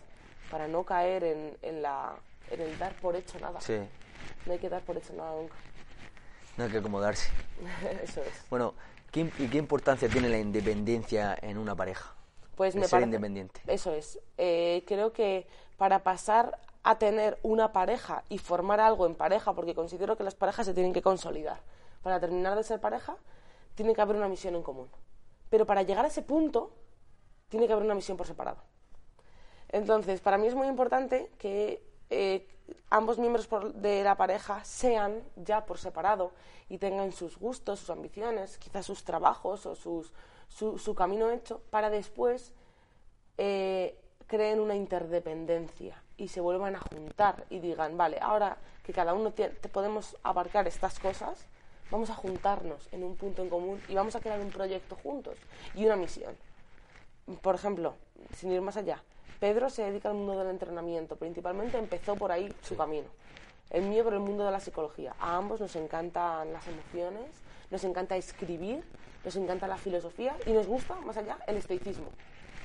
para 0.50 0.68
no 0.68 0.84
caer 0.84 1.24
en, 1.24 1.56
en 1.62 1.82
la, 1.82 2.12
en 2.50 2.60
el 2.60 2.78
dar 2.78 2.92
por 2.94 3.16
hecho 3.16 3.38
nada. 3.40 3.60
Sí, 3.60 3.78
No 4.46 4.52
hay 4.52 4.58
que 4.58 4.68
dar 4.68 4.82
por 4.82 4.96
hecho 4.96 5.12
nada 5.14 5.32
nunca. 5.34 5.54
no 6.56 6.64
hay 6.64 6.70
que 6.70 6.78
acomodarse. 6.78 7.30
Eso 8.02 8.20
es. 8.22 8.44
Bueno, 8.50 8.74
¿qué, 9.10 9.20
im- 9.24 9.32
¿y 9.38 9.48
qué 9.48 9.58
importancia 9.58 10.08
tiene 10.08 10.28
la 10.28 10.38
independencia 10.38 11.36
en 11.40 11.58
una 11.58 11.74
pareja? 11.74 12.12
Pues 12.60 12.74
me 12.74 12.82
ser 12.82 12.90
parece- 12.90 13.06
independiente. 13.06 13.62
Eso 13.66 13.90
es. 13.94 14.20
Eh, 14.36 14.84
creo 14.86 15.14
que 15.14 15.46
para 15.78 16.00
pasar 16.02 16.58
a 16.82 16.98
tener 16.98 17.38
una 17.42 17.72
pareja 17.72 18.22
y 18.28 18.36
formar 18.36 18.80
algo 18.80 19.06
en 19.06 19.14
pareja, 19.14 19.54
porque 19.54 19.74
considero 19.74 20.14
que 20.18 20.24
las 20.24 20.34
parejas 20.34 20.66
se 20.66 20.74
tienen 20.74 20.92
que 20.92 21.00
consolidar. 21.00 21.58
Para 22.02 22.20
terminar 22.20 22.54
de 22.58 22.62
ser 22.62 22.78
pareja, 22.78 23.16
tiene 23.76 23.94
que 23.94 24.02
haber 24.02 24.16
una 24.16 24.28
misión 24.28 24.54
en 24.56 24.62
común. 24.62 24.90
Pero 25.48 25.64
para 25.64 25.80
llegar 25.84 26.04
a 26.04 26.08
ese 26.08 26.20
punto, 26.20 26.70
tiene 27.48 27.66
que 27.66 27.72
haber 27.72 27.86
una 27.86 27.94
misión 27.94 28.18
por 28.18 28.26
separado. 28.26 28.58
Entonces, 29.70 30.20
para 30.20 30.36
mí 30.36 30.46
es 30.46 30.54
muy 30.54 30.66
importante 30.66 31.30
que 31.38 31.82
eh, 32.10 32.46
ambos 32.90 33.16
miembros 33.16 33.46
por- 33.46 33.72
de 33.72 34.02
la 34.04 34.16
pareja 34.18 34.62
sean 34.64 35.22
ya 35.36 35.64
por 35.64 35.78
separado 35.78 36.32
y 36.68 36.76
tengan 36.76 37.12
sus 37.12 37.38
gustos, 37.38 37.78
sus 37.80 37.88
ambiciones, 37.88 38.58
quizás 38.58 38.84
sus 38.84 39.02
trabajos 39.02 39.64
o 39.64 39.74
sus, 39.74 40.12
su, 40.50 40.78
su 40.78 40.94
camino 40.94 41.30
hecho, 41.30 41.62
para 41.70 41.88
después 41.88 42.52
eh, 43.38 43.96
creen 44.26 44.60
una 44.60 44.74
interdependencia 44.74 46.02
y 46.18 46.28
se 46.28 46.42
vuelvan 46.42 46.76
a 46.76 46.80
juntar 46.80 47.46
y 47.48 47.60
digan, 47.60 47.96
vale, 47.96 48.18
ahora 48.20 48.58
que 48.84 48.92
cada 48.92 49.14
uno 49.14 49.32
tie- 49.32 49.58
te 49.58 49.68
podemos 49.70 50.16
abarcar 50.22 50.68
estas 50.68 50.98
cosas, 50.98 51.46
vamos 51.90 52.10
a 52.10 52.14
juntarnos 52.14 52.88
en 52.92 53.04
un 53.04 53.16
punto 53.16 53.42
en 53.42 53.48
común 53.48 53.80
y 53.88 53.94
vamos 53.94 54.14
a 54.16 54.20
crear 54.20 54.40
un 54.40 54.50
proyecto 54.50 54.96
juntos 54.96 55.38
y 55.74 55.86
una 55.86 55.96
misión. 55.96 56.36
Por 57.40 57.54
ejemplo, 57.54 57.94
sin 58.34 58.52
ir 58.52 58.60
más 58.60 58.76
allá, 58.76 59.02
Pedro 59.38 59.70
se 59.70 59.84
dedica 59.84 60.10
al 60.10 60.16
mundo 60.16 60.36
del 60.36 60.50
entrenamiento, 60.50 61.16
principalmente 61.16 61.78
empezó 61.78 62.16
por 62.16 62.32
ahí 62.32 62.52
su 62.60 62.76
camino. 62.76 63.08
El 63.70 63.84
mío 63.84 64.04
por 64.04 64.12
el 64.12 64.20
mundo 64.20 64.44
de 64.44 64.50
la 64.50 64.58
psicología. 64.60 65.14
A 65.20 65.36
ambos 65.36 65.60
nos 65.60 65.76
encantan 65.76 66.52
las 66.52 66.66
emociones, 66.66 67.30
nos 67.70 67.84
encanta 67.84 68.16
escribir, 68.16 68.84
nos 69.24 69.36
encanta 69.36 69.66
la 69.66 69.76
filosofía 69.76 70.36
y 70.46 70.52
nos 70.52 70.66
gusta, 70.66 70.94
más 70.96 71.16
allá, 71.16 71.38
el 71.46 71.56
estoicismo. 71.56 72.08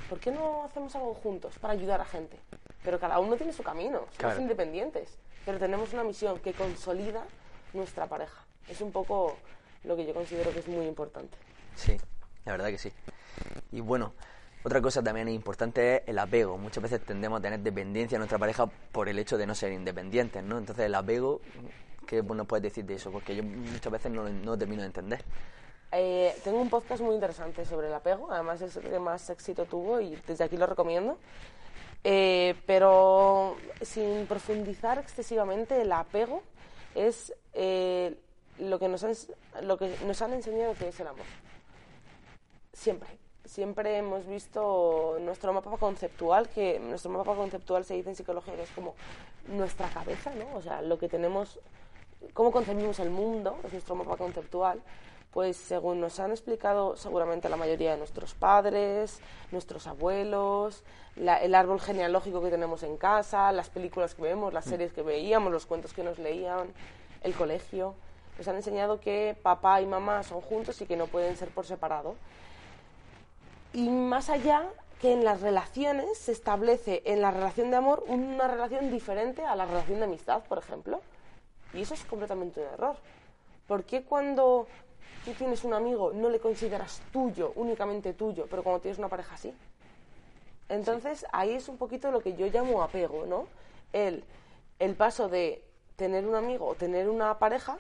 ¿Por 0.10 0.20
qué 0.20 0.32
no 0.32 0.64
hacemos 0.66 0.96
algo 0.96 1.14
juntos 1.16 1.58
para 1.60 1.74
ayudar 1.74 2.00
a 2.02 2.06
gente? 2.06 2.38
Pero 2.84 3.00
cada 3.00 3.20
uno 3.20 3.36
tiene 3.36 3.52
su 3.54 3.64
camino, 3.64 4.00
somos 4.00 4.18
Claro. 4.18 4.42
independientes, 4.42 5.18
pero 5.46 5.58
tenemos 5.58 5.92
una 5.94 6.04
misión 6.04 6.40
que 6.40 6.54
consolida 6.54 7.24
nuestra 7.74 8.06
pareja. 8.08 8.46
Es 8.70 8.82
un 8.82 8.92
poco 8.92 9.36
lo 9.84 9.96
que 9.96 10.06
yo 10.06 10.14
considero 10.14 10.52
que 10.52 10.60
es 10.60 10.68
muy 10.68 10.86
importante. 10.86 11.36
Sí, 11.76 11.98
la 12.46 12.52
verdad 12.54 12.68
que 12.70 12.78
sí. 12.78 12.92
Y 13.72 13.82
bueno, 13.82 14.14
otra 14.64 14.82
cosa 14.82 15.04
también 15.04 15.28
importante 15.28 15.98
es 15.98 16.02
el 16.08 16.18
apego. 16.20 16.58
Muchas 16.58 16.82
veces 16.84 17.02
tendemos 17.04 17.40
a 17.40 17.42
tener 17.42 17.60
dependencia 17.60 18.16
en 18.16 18.20
nuestra 18.20 18.38
pareja 18.38 18.66
por 18.68 19.10
el 19.10 19.20
hecho 19.20 19.38
de 19.38 19.46
no 19.46 19.54
ser 19.56 19.72
independientes, 19.74 20.44
¿no? 20.44 20.58
Entonces 20.58 20.86
el 20.86 20.96
apego, 20.96 21.42
¿qué 22.08 22.22
nos 22.24 22.48
puedes 22.48 22.64
decir 22.64 22.86
de 22.86 22.96
eso? 22.96 23.12
Porque 23.12 23.36
yo 23.36 23.44
muchas 23.44 23.92
veces 23.92 24.12
no, 24.12 24.30
no 24.30 24.58
termino 24.58 24.82
de 24.84 24.88
entender. 24.88 25.24
Eh, 25.92 26.36
tengo 26.44 26.60
un 26.60 26.70
podcast 26.70 27.02
muy 27.02 27.16
interesante 27.16 27.66
sobre 27.66 27.88
el 27.88 27.94
apego, 27.94 28.32
además 28.32 28.62
es 28.62 28.76
el 28.76 28.84
que 28.84 29.00
más 29.00 29.30
éxito 29.30 29.66
tuvo 29.66 30.02
y 30.02 30.16
desde 30.28 30.44
aquí 30.44 30.58
lo 30.58 30.66
recomiendo. 30.66 31.18
Eh, 32.04 32.56
pero 32.68 33.58
sin 33.82 34.28
profundizar 34.28 35.00
excesivamente, 35.00 35.82
el 35.82 35.92
apego 35.92 36.44
es 36.94 37.34
eh, 37.54 38.16
lo, 38.60 38.78
que 38.78 38.88
nos 38.88 39.04
han, 39.04 39.14
lo 39.64 39.78
que 39.78 39.96
nos 40.06 40.22
han 40.22 40.34
enseñado 40.34 40.74
que 40.76 40.90
es 40.90 41.00
el 41.00 41.08
amor. 41.08 41.26
Siempre. 42.74 43.10
Siempre 43.44 43.98
hemos 43.98 44.26
visto 44.26 45.18
nuestro 45.22 45.54
mapa 45.54 45.78
conceptual, 45.78 46.50
que 46.50 46.80
nuestro 46.80 47.12
mapa 47.12 47.36
conceptual 47.36 47.86
se 47.86 47.94
dice 47.94 48.10
en 48.10 48.16
psicología 48.16 48.56
que 48.56 48.64
es 48.64 48.72
como 48.72 48.96
nuestra 49.48 49.88
cabeza, 49.90 50.32
¿no? 50.36 50.58
O 50.58 50.62
sea, 50.62 50.82
lo 50.82 50.98
que 50.98 51.08
tenemos, 51.08 51.60
cómo 52.34 52.52
concebimos 52.52 53.00
el 53.00 53.12
mundo, 53.12 53.58
es 53.64 53.72
nuestro 53.72 53.96
mapa 53.96 54.18
conceptual. 54.18 54.82
Pues 55.36 55.58
según 55.58 56.00
nos 56.00 56.22
han 56.22 56.32
explicado 56.32 56.96
seguramente 56.96 57.50
la 57.50 57.58
mayoría 57.58 57.92
de 57.92 57.98
nuestros 57.98 58.34
padres, 58.34 59.20
nuestros 59.52 59.86
abuelos, 59.86 60.82
la- 61.18 61.42
el 61.44 61.54
árbol 61.56 61.82
genealógico 61.82 62.42
que 62.42 62.50
tenemos 62.50 62.84
en 62.84 62.96
casa, 62.96 63.52
las 63.52 63.68
películas 63.70 64.16
que 64.16 64.22
vemos, 64.22 64.54
las 64.54 64.64
series 64.64 64.94
que 64.94 65.02
veíamos, 65.02 65.52
los 65.52 65.66
cuentos 65.66 65.92
que 65.92 66.04
nos 66.06 66.20
leían, 66.20 66.74
el 67.22 67.34
colegio, 67.34 67.96
nos 68.38 68.48
han 68.48 68.56
enseñado 68.56 69.02
que 69.02 69.36
papá 69.44 69.82
y 69.82 69.86
mamá 69.86 70.24
son 70.24 70.40
juntos 70.40 70.80
y 70.80 70.86
que 70.86 70.96
no 70.96 71.08
pueden 71.08 71.36
ser 71.36 71.50
por 71.50 71.66
separado. 71.66 72.16
Y 73.74 73.90
más 73.90 74.30
allá, 74.30 74.64
que 75.02 75.12
en 75.12 75.26
las 75.26 75.42
relaciones 75.42 76.18
se 76.18 76.32
establece 76.32 77.02
en 77.04 77.22
la 77.22 77.32
relación 77.32 77.72
de 77.72 77.76
amor 77.76 78.06
una 78.08 78.48
relación 78.48 78.90
diferente 78.90 79.44
a 79.44 79.58
la 79.58 79.66
relación 79.66 80.00
de 80.00 80.06
amistad, 80.06 80.44
por 80.44 80.60
ejemplo. 80.60 81.02
Y 81.74 81.82
eso 81.82 81.94
es 81.94 82.06
completamente 82.06 82.62
un 82.62 82.68
error. 82.68 82.96
¿Por 83.68 83.84
qué 83.84 84.04
cuando 84.04 84.68
tú 85.26 85.32
tienes 85.34 85.64
un 85.64 85.74
amigo 85.74 86.14
no 86.14 86.30
le 86.30 86.40
consideras 86.40 87.02
tuyo, 87.12 87.52
únicamente 87.56 88.14
tuyo, 88.14 88.46
pero 88.50 88.64
cuando 88.64 88.80
tienes 88.82 89.00
una 89.00 89.10
pareja 89.10 89.36
sí? 89.38 89.54
Entonces 90.70 91.26
ahí 91.32 91.52
es 91.52 91.68
un 91.70 91.78
poquito 91.78 92.12
lo 92.12 92.22
que 92.22 92.36
yo 92.36 92.48
llamo 92.48 92.82
apego, 92.84 93.26
¿no? 93.26 93.48
El, 93.94 94.24
el 94.80 94.96
paso 94.96 95.28
de 95.30 95.64
tener 95.96 96.26
un 96.28 96.36
amigo 96.36 96.66
o 96.66 96.76
tener 96.76 97.10
una 97.10 97.38
pareja 97.40 97.78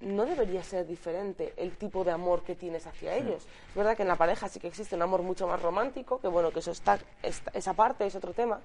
no 0.00 0.26
debería 0.26 0.62
ser 0.62 0.86
diferente 0.86 1.54
el 1.56 1.76
tipo 1.76 2.04
de 2.04 2.10
amor 2.10 2.42
que 2.42 2.54
tienes 2.54 2.86
hacia 2.86 3.14
ellos. 3.14 3.46
Es 3.70 3.74
verdad 3.74 3.96
que 3.96 4.02
en 4.02 4.08
la 4.08 4.16
pareja 4.16 4.48
sí 4.48 4.58
que 4.60 4.66
existe 4.68 4.94
un 4.96 5.02
amor 5.02 5.22
mucho 5.22 5.46
más 5.46 5.62
romántico, 5.62 6.20
que 6.20 6.28
bueno, 6.28 6.50
que 6.50 6.58
eso 6.58 6.72
está, 6.72 6.98
esta- 7.22 7.50
esa 7.54 7.72
parte 7.74 8.04
es 8.06 8.14
otro 8.14 8.32
tema, 8.32 8.60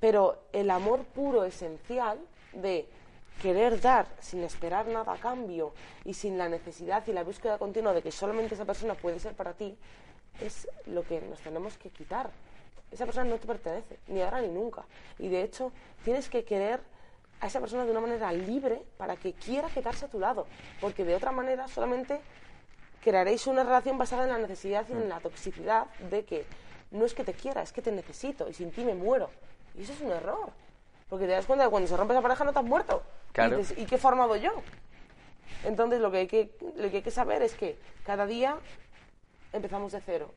pero 0.00 0.38
el 0.52 0.70
amor 0.70 1.00
puro, 1.04 1.44
esencial, 1.44 2.18
de 2.52 2.88
querer 3.40 3.80
dar 3.80 4.06
sin 4.20 4.42
esperar 4.44 4.86
nada 4.86 5.12
a 5.12 5.16
cambio 5.16 5.72
y 6.04 6.14
sin 6.14 6.38
la 6.38 6.48
necesidad 6.48 7.04
y 7.06 7.12
la 7.12 7.24
búsqueda 7.24 7.58
continua 7.58 7.92
de 7.92 8.02
que 8.02 8.12
solamente 8.12 8.54
esa 8.54 8.64
persona 8.64 8.94
puede 8.94 9.18
ser 9.18 9.34
para 9.34 9.54
ti, 9.54 9.76
es 10.40 10.68
lo 10.86 11.02
que 11.02 11.20
nos 11.22 11.40
tenemos 11.40 11.76
que 11.78 11.90
quitar. 11.90 12.30
Esa 12.90 13.06
persona 13.06 13.28
no 13.28 13.38
te 13.38 13.46
pertenece, 13.46 13.98
ni 14.08 14.20
ahora 14.20 14.40
ni 14.40 14.48
nunca. 14.48 14.84
Y 15.18 15.28
de 15.28 15.42
hecho, 15.42 15.72
tienes 16.04 16.28
que 16.28 16.44
querer 16.44 16.80
a 17.40 17.46
esa 17.46 17.60
persona 17.60 17.84
de 17.84 17.90
una 17.90 18.00
manera 18.00 18.32
libre 18.32 18.82
para 18.96 19.16
que 19.16 19.32
quiera 19.32 19.68
quedarse 19.68 20.04
a 20.04 20.08
tu 20.08 20.18
lado, 20.18 20.46
porque 20.80 21.04
de 21.04 21.14
otra 21.14 21.32
manera 21.32 21.68
solamente 21.68 22.20
crearéis 23.02 23.46
una 23.46 23.64
relación 23.64 23.96
basada 23.96 24.24
en 24.24 24.30
la 24.30 24.38
necesidad 24.38 24.86
y 24.88 24.92
en 24.92 25.08
la 25.08 25.20
toxicidad 25.20 25.86
de 26.10 26.24
que 26.24 26.44
no 26.90 27.06
es 27.06 27.14
que 27.14 27.24
te 27.24 27.32
quiera, 27.32 27.62
es 27.62 27.72
que 27.72 27.80
te 27.80 27.92
necesito 27.92 28.48
y 28.48 28.52
sin 28.52 28.70
ti 28.70 28.84
me 28.84 28.94
muero. 28.94 29.30
Y 29.74 29.82
eso 29.82 29.92
es 29.92 30.00
un 30.00 30.10
error, 30.10 30.50
porque 31.08 31.26
te 31.26 31.32
das 31.32 31.46
cuenta 31.46 31.64
de 31.64 31.68
que 31.68 31.70
cuando 31.70 31.88
se 31.88 31.96
rompe 31.96 32.12
esa 32.12 32.22
pareja 32.22 32.44
no 32.44 32.52
te 32.52 32.58
has 32.58 32.64
muerto. 32.64 33.02
Claro. 33.32 33.56
Y, 33.56 33.58
dices, 33.58 33.78
¿y 33.78 33.86
qué 33.86 33.96
he 33.96 33.98
formado 33.98 34.36
yo? 34.36 34.50
Entonces 35.64 36.00
lo 36.00 36.10
que, 36.10 36.18
hay 36.18 36.26
que, 36.26 36.50
lo 36.76 36.90
que 36.90 36.98
hay 36.98 37.02
que 37.02 37.10
saber 37.10 37.42
es 37.42 37.54
que 37.54 37.78
cada 38.04 38.26
día 38.26 38.56
empezamos 39.52 39.92
de 39.92 40.00
cero 40.00 40.32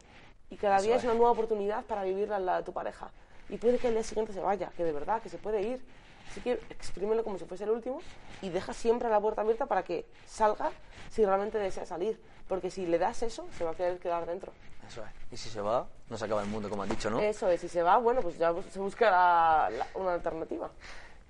y 0.50 0.58
cada 0.58 0.78
Eso 0.78 0.86
día 0.86 0.96
es 0.96 1.02
es. 1.02 1.06
una 1.06 1.14
nueva 1.14 1.32
oportunidad 1.32 1.86
para 1.86 2.04
vivirla 2.04 2.36
al 2.38 2.46
lado 2.46 2.58
de 2.60 2.64
tu 2.66 2.74
pareja. 2.74 3.10
Y 3.50 3.58
puede 3.58 3.78
que 3.78 3.88
el 3.88 3.94
día 3.94 4.04
siguiente 4.04 4.34
se 4.34 4.40
vaya, 4.40 4.72
que 4.76 4.84
de 4.84 4.92
verdad, 4.92 5.22
que 5.22 5.30
se 5.30 5.38
puede 5.38 5.62
ir. 5.62 5.82
Así 6.30 6.42
que 6.42 6.54
exprímelo 6.70 7.24
como 7.24 7.38
si 7.38 7.46
fuese 7.46 7.66
el 7.66 7.70
último 7.70 8.02
y 8.42 8.50
deja 8.50 8.74
siempre 8.74 9.10
la 9.10 9.20
puerta 9.20 9.42
abierta 9.42 9.66
para 9.66 9.84
que 9.84 10.06
salga 10.26 10.72
si 11.10 11.26
realmente 11.26 11.58
desea 11.60 11.86
salir. 11.86 12.20
Porque 12.48 12.72
si 12.72 12.86
le 12.86 12.98
das 12.98 13.24
eso, 13.24 13.46
se 13.58 13.64
va 13.64 13.72
a 13.72 13.76
querer 13.76 14.00
quedar 14.00 14.26
dentro. 14.26 14.52
Eso 14.88 15.04
es. 15.04 15.12
Y 15.32 15.38
si 15.38 15.50
se 15.50 15.62
va, 15.62 15.88
no 16.10 16.18
se 16.18 16.26
acaba 16.26 16.42
el 16.42 16.48
mundo, 16.48 16.70
como 16.70 16.84
has 16.84 16.90
dicho, 16.90 17.10
¿no? 17.10 17.20
Eso 17.20 17.50
es, 17.50 17.62
si 17.62 17.70
se 17.70 17.84
va, 17.84 17.98
bueno, 17.98 18.22
pues 18.22 18.38
ya 18.38 18.54
se 18.72 18.80
buscará 18.80 19.70
una 19.96 20.14
alternativa. 20.14 20.70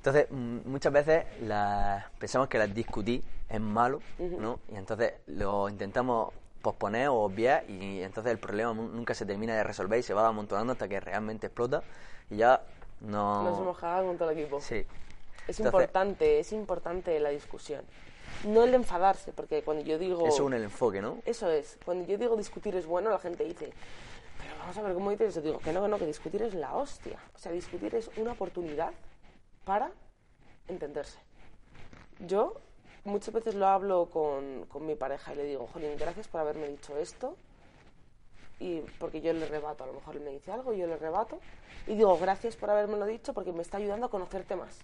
Entonces, 0.05 0.27
mm, 0.29 0.57
muchas 0.69 0.91
veces 0.91 1.23
la- 1.43 2.11
pensamos 2.19 2.49
que 2.49 2.57
las 2.57 2.73
discutir 2.73 3.23
es 3.47 3.61
malo, 3.61 4.01
¿no? 4.19 4.59
Y 4.69 4.75
entonces 4.75 5.13
lo 5.27 5.69
intentamos 5.69 6.33
posponer 6.61 7.07
o 7.07 7.15
obviar 7.21 7.63
y 7.69 8.01
entonces 8.01 8.33
el 8.33 8.37
problema 8.37 8.73
nu- 8.73 8.89
nunca 8.89 9.13
se 9.13 9.25
termina 9.25 9.55
de 9.55 9.63
resolver 9.63 9.97
y 9.97 10.03
se 10.03 10.13
va 10.13 10.27
amontonando 10.27 10.73
hasta 10.73 10.89
que 10.89 10.99
realmente 10.99 11.47
explota 11.47 11.83
y 12.29 12.35
ya 12.35 12.61
no... 12.99 13.43
Nos 13.43 13.59
hemos 13.59 13.77
cagado 13.77 14.07
con 14.07 14.17
todo 14.17 14.29
el 14.31 14.39
equipo. 14.39 14.59
Sí. 14.59 14.75
Es 14.75 14.85
Entonces- 15.59 15.65
importante, 15.67 16.39
es 16.41 16.51
importante 16.51 17.17
la 17.21 17.29
discusión. 17.29 17.85
No 18.45 18.65
el 18.65 18.73
enfadarse, 18.73 19.31
porque 19.31 19.61
cuando 19.63 19.85
yo 19.85 19.97
digo... 19.97 20.27
Eso 20.27 20.49
es 20.49 20.53
el 20.53 20.63
enfoque, 20.63 21.01
¿no? 21.01 21.19
Eso 21.25 21.49
es. 21.49 21.77
Cuando 21.85 22.05
yo 22.05 22.17
digo 22.17 22.35
discutir 22.35 22.75
es 22.75 22.85
bueno, 22.85 23.09
la 23.09 23.19
gente 23.19 23.45
dice, 23.45 23.71
pero 24.37 24.53
vamos 24.59 24.77
a 24.77 24.81
ver 24.81 24.93
cómo 24.95 25.11
dices 25.11 25.29
eso. 25.29 25.41
Digo, 25.41 25.59
que 25.59 25.71
no, 25.71 25.81
que 25.81 25.87
no, 25.87 25.97
que 25.97 26.05
discutir 26.07 26.41
es 26.41 26.53
la 26.53 26.75
hostia. 26.75 27.19
O 27.35 27.39
sea, 27.39 27.53
discutir 27.53 27.95
es 27.95 28.09
una 28.17 28.33
oportunidad 28.33 28.91
para 29.65 29.91
entenderse. 30.67 31.19
Yo 32.19 32.61
muchas 33.03 33.33
veces 33.33 33.55
lo 33.55 33.67
hablo 33.67 34.09
con, 34.11 34.65
con 34.67 34.85
mi 34.85 34.95
pareja 34.95 35.33
y 35.33 35.37
le 35.37 35.43
digo, 35.45 35.67
Jolín, 35.71 35.97
gracias 35.97 36.27
por 36.27 36.41
haberme 36.41 36.67
dicho 36.67 36.97
esto. 36.97 37.35
Y 38.59 38.81
porque 38.99 39.21
yo 39.21 39.33
le 39.33 39.45
rebato, 39.45 39.83
a 39.83 39.87
lo 39.87 39.93
mejor 39.93 40.15
él 40.15 40.21
me 40.21 40.31
dice 40.31 40.51
algo 40.51 40.73
y 40.73 40.77
yo 40.77 40.87
le 40.87 40.97
rebato. 40.97 41.39
Y 41.87 41.95
digo, 41.95 42.17
gracias 42.17 42.55
por 42.55 42.69
haberme 42.69 43.05
dicho 43.07 43.33
porque 43.33 43.51
me 43.51 43.61
está 43.61 43.77
ayudando 43.77 44.05
a 44.05 44.09
conocerte 44.09 44.55
más. 44.55 44.79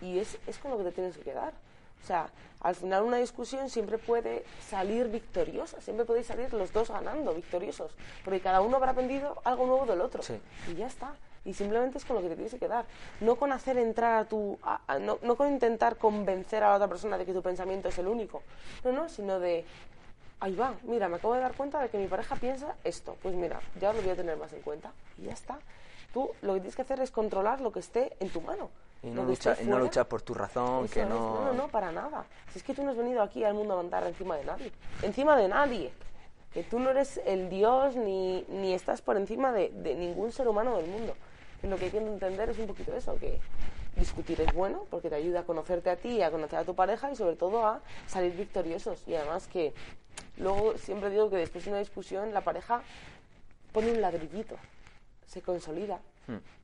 Y 0.00 0.18
es, 0.18 0.38
es 0.46 0.58
con 0.58 0.70
lo 0.70 0.78
que 0.78 0.84
te 0.84 0.92
tienes 0.92 1.16
que 1.16 1.22
quedar. 1.22 1.52
O 2.02 2.06
sea, 2.06 2.30
al 2.60 2.74
final 2.74 3.02
una 3.02 3.18
discusión 3.18 3.68
siempre 3.68 3.98
puede 3.98 4.44
salir 4.68 5.08
victoriosa, 5.08 5.80
siempre 5.80 6.06
podéis 6.06 6.26
salir 6.26 6.52
los 6.54 6.72
dos 6.72 6.90
ganando, 6.90 7.34
victoriosos, 7.34 7.92
porque 8.24 8.40
cada 8.40 8.60
uno 8.60 8.76
habrá 8.76 8.92
aprendido 8.92 9.36
algo 9.44 9.66
nuevo 9.66 9.86
del 9.86 10.00
otro. 10.00 10.22
Sí. 10.22 10.40
Y 10.68 10.74
ya 10.76 10.86
está. 10.86 11.14
Y 11.48 11.54
simplemente 11.54 11.96
es 11.96 12.04
con 12.04 12.16
lo 12.16 12.20
que 12.22 12.28
te 12.28 12.34
tienes 12.34 12.52
que 12.52 12.58
quedar. 12.58 12.84
No 13.20 13.36
con 13.36 13.52
hacer 13.52 13.78
entrar 13.78 14.16
a 14.16 14.24
tu... 14.26 14.58
a- 14.62 14.82
a- 14.86 14.98
no, 14.98 15.18
no 15.22 15.34
con 15.34 15.48
intentar 15.50 15.96
convencer 15.96 16.62
a 16.62 16.68
la 16.68 16.74
otra 16.74 16.88
persona 16.88 17.16
de 17.16 17.24
que 17.24 17.32
tu 17.32 17.40
pensamiento 17.40 17.88
es 17.88 17.98
el 17.98 18.06
único. 18.06 18.42
No, 18.84 18.92
no, 18.92 19.08
sino 19.08 19.40
de... 19.40 19.64
Ahí 20.40 20.54
va, 20.54 20.74
mira, 20.82 21.08
me 21.08 21.16
acabo 21.16 21.32
de 21.32 21.40
dar 21.40 21.54
cuenta 21.54 21.80
de 21.80 21.88
que 21.88 21.96
mi 21.96 22.06
pareja 22.06 22.36
piensa 22.36 22.76
esto. 22.84 23.16
Pues 23.22 23.34
mira, 23.34 23.60
ya 23.80 23.94
lo 23.94 24.02
voy 24.02 24.10
a 24.10 24.14
tener 24.14 24.36
más 24.36 24.52
en 24.52 24.60
cuenta. 24.60 24.92
Y 25.16 25.22
ya 25.22 25.32
está. 25.32 25.58
Tú 26.12 26.30
lo 26.42 26.52
que 26.52 26.60
tienes 26.60 26.76
que 26.76 26.82
hacer 26.82 27.00
es 27.00 27.10
controlar 27.10 27.62
lo 27.62 27.72
que 27.72 27.80
esté 27.80 28.14
en 28.20 28.28
tu 28.28 28.42
mano. 28.42 28.68
Y 29.02 29.06
no, 29.06 29.24
luchar, 29.24 29.56
y 29.62 29.64
no 29.64 29.78
luchar 29.78 30.04
por 30.06 30.20
tu 30.20 30.34
razón, 30.34 30.84
Eso 30.84 30.92
que 30.92 31.06
no... 31.06 31.36
No, 31.36 31.44
no, 31.46 31.52
no, 31.54 31.68
para 31.68 31.90
nada. 31.92 32.26
Si 32.52 32.58
es 32.58 32.62
que 32.62 32.74
tú 32.74 32.82
no 32.82 32.90
has 32.90 32.96
venido 32.98 33.22
aquí 33.22 33.42
al 33.42 33.54
mundo 33.54 33.72
a 33.72 33.76
mandar 33.78 34.06
encima 34.06 34.36
de 34.36 34.44
nadie. 34.44 34.70
Encima 35.00 35.34
de 35.34 35.48
nadie. 35.48 35.92
Que 36.52 36.62
tú 36.62 36.78
no 36.78 36.90
eres 36.90 37.20
el 37.24 37.48
Dios 37.48 37.96
ni, 37.96 38.44
ni 38.48 38.74
estás 38.74 39.00
por 39.00 39.16
encima 39.16 39.50
de, 39.52 39.70
de 39.70 39.94
ningún 39.94 40.30
ser 40.30 40.46
humano 40.46 40.76
del 40.76 40.86
mundo. 40.88 41.14
Lo 41.62 41.76
que 41.76 41.86
hay 41.86 41.90
que 41.90 41.98
entender 41.98 42.50
es 42.50 42.58
un 42.58 42.66
poquito 42.66 42.94
eso, 42.94 43.18
que 43.18 43.40
discutir 43.96 44.40
es 44.40 44.52
bueno 44.54 44.84
porque 44.90 45.08
te 45.10 45.16
ayuda 45.16 45.40
a 45.40 45.44
conocerte 45.44 45.90
a 45.90 45.96
ti, 45.96 46.22
a 46.22 46.30
conocer 46.30 46.60
a 46.60 46.64
tu 46.64 46.74
pareja 46.74 47.10
y 47.10 47.16
sobre 47.16 47.36
todo 47.36 47.66
a 47.66 47.80
salir 48.06 48.34
victoriosos. 48.36 49.02
Y 49.06 49.14
además 49.14 49.48
que 49.48 49.74
luego 50.36 50.76
siempre 50.78 51.10
digo 51.10 51.30
que 51.30 51.36
después 51.36 51.64
de 51.64 51.70
una 51.70 51.80
discusión 51.80 52.32
la 52.32 52.42
pareja 52.42 52.82
pone 53.72 53.90
un 53.90 54.00
ladrillito, 54.00 54.56
se 55.26 55.42
consolida, 55.42 55.98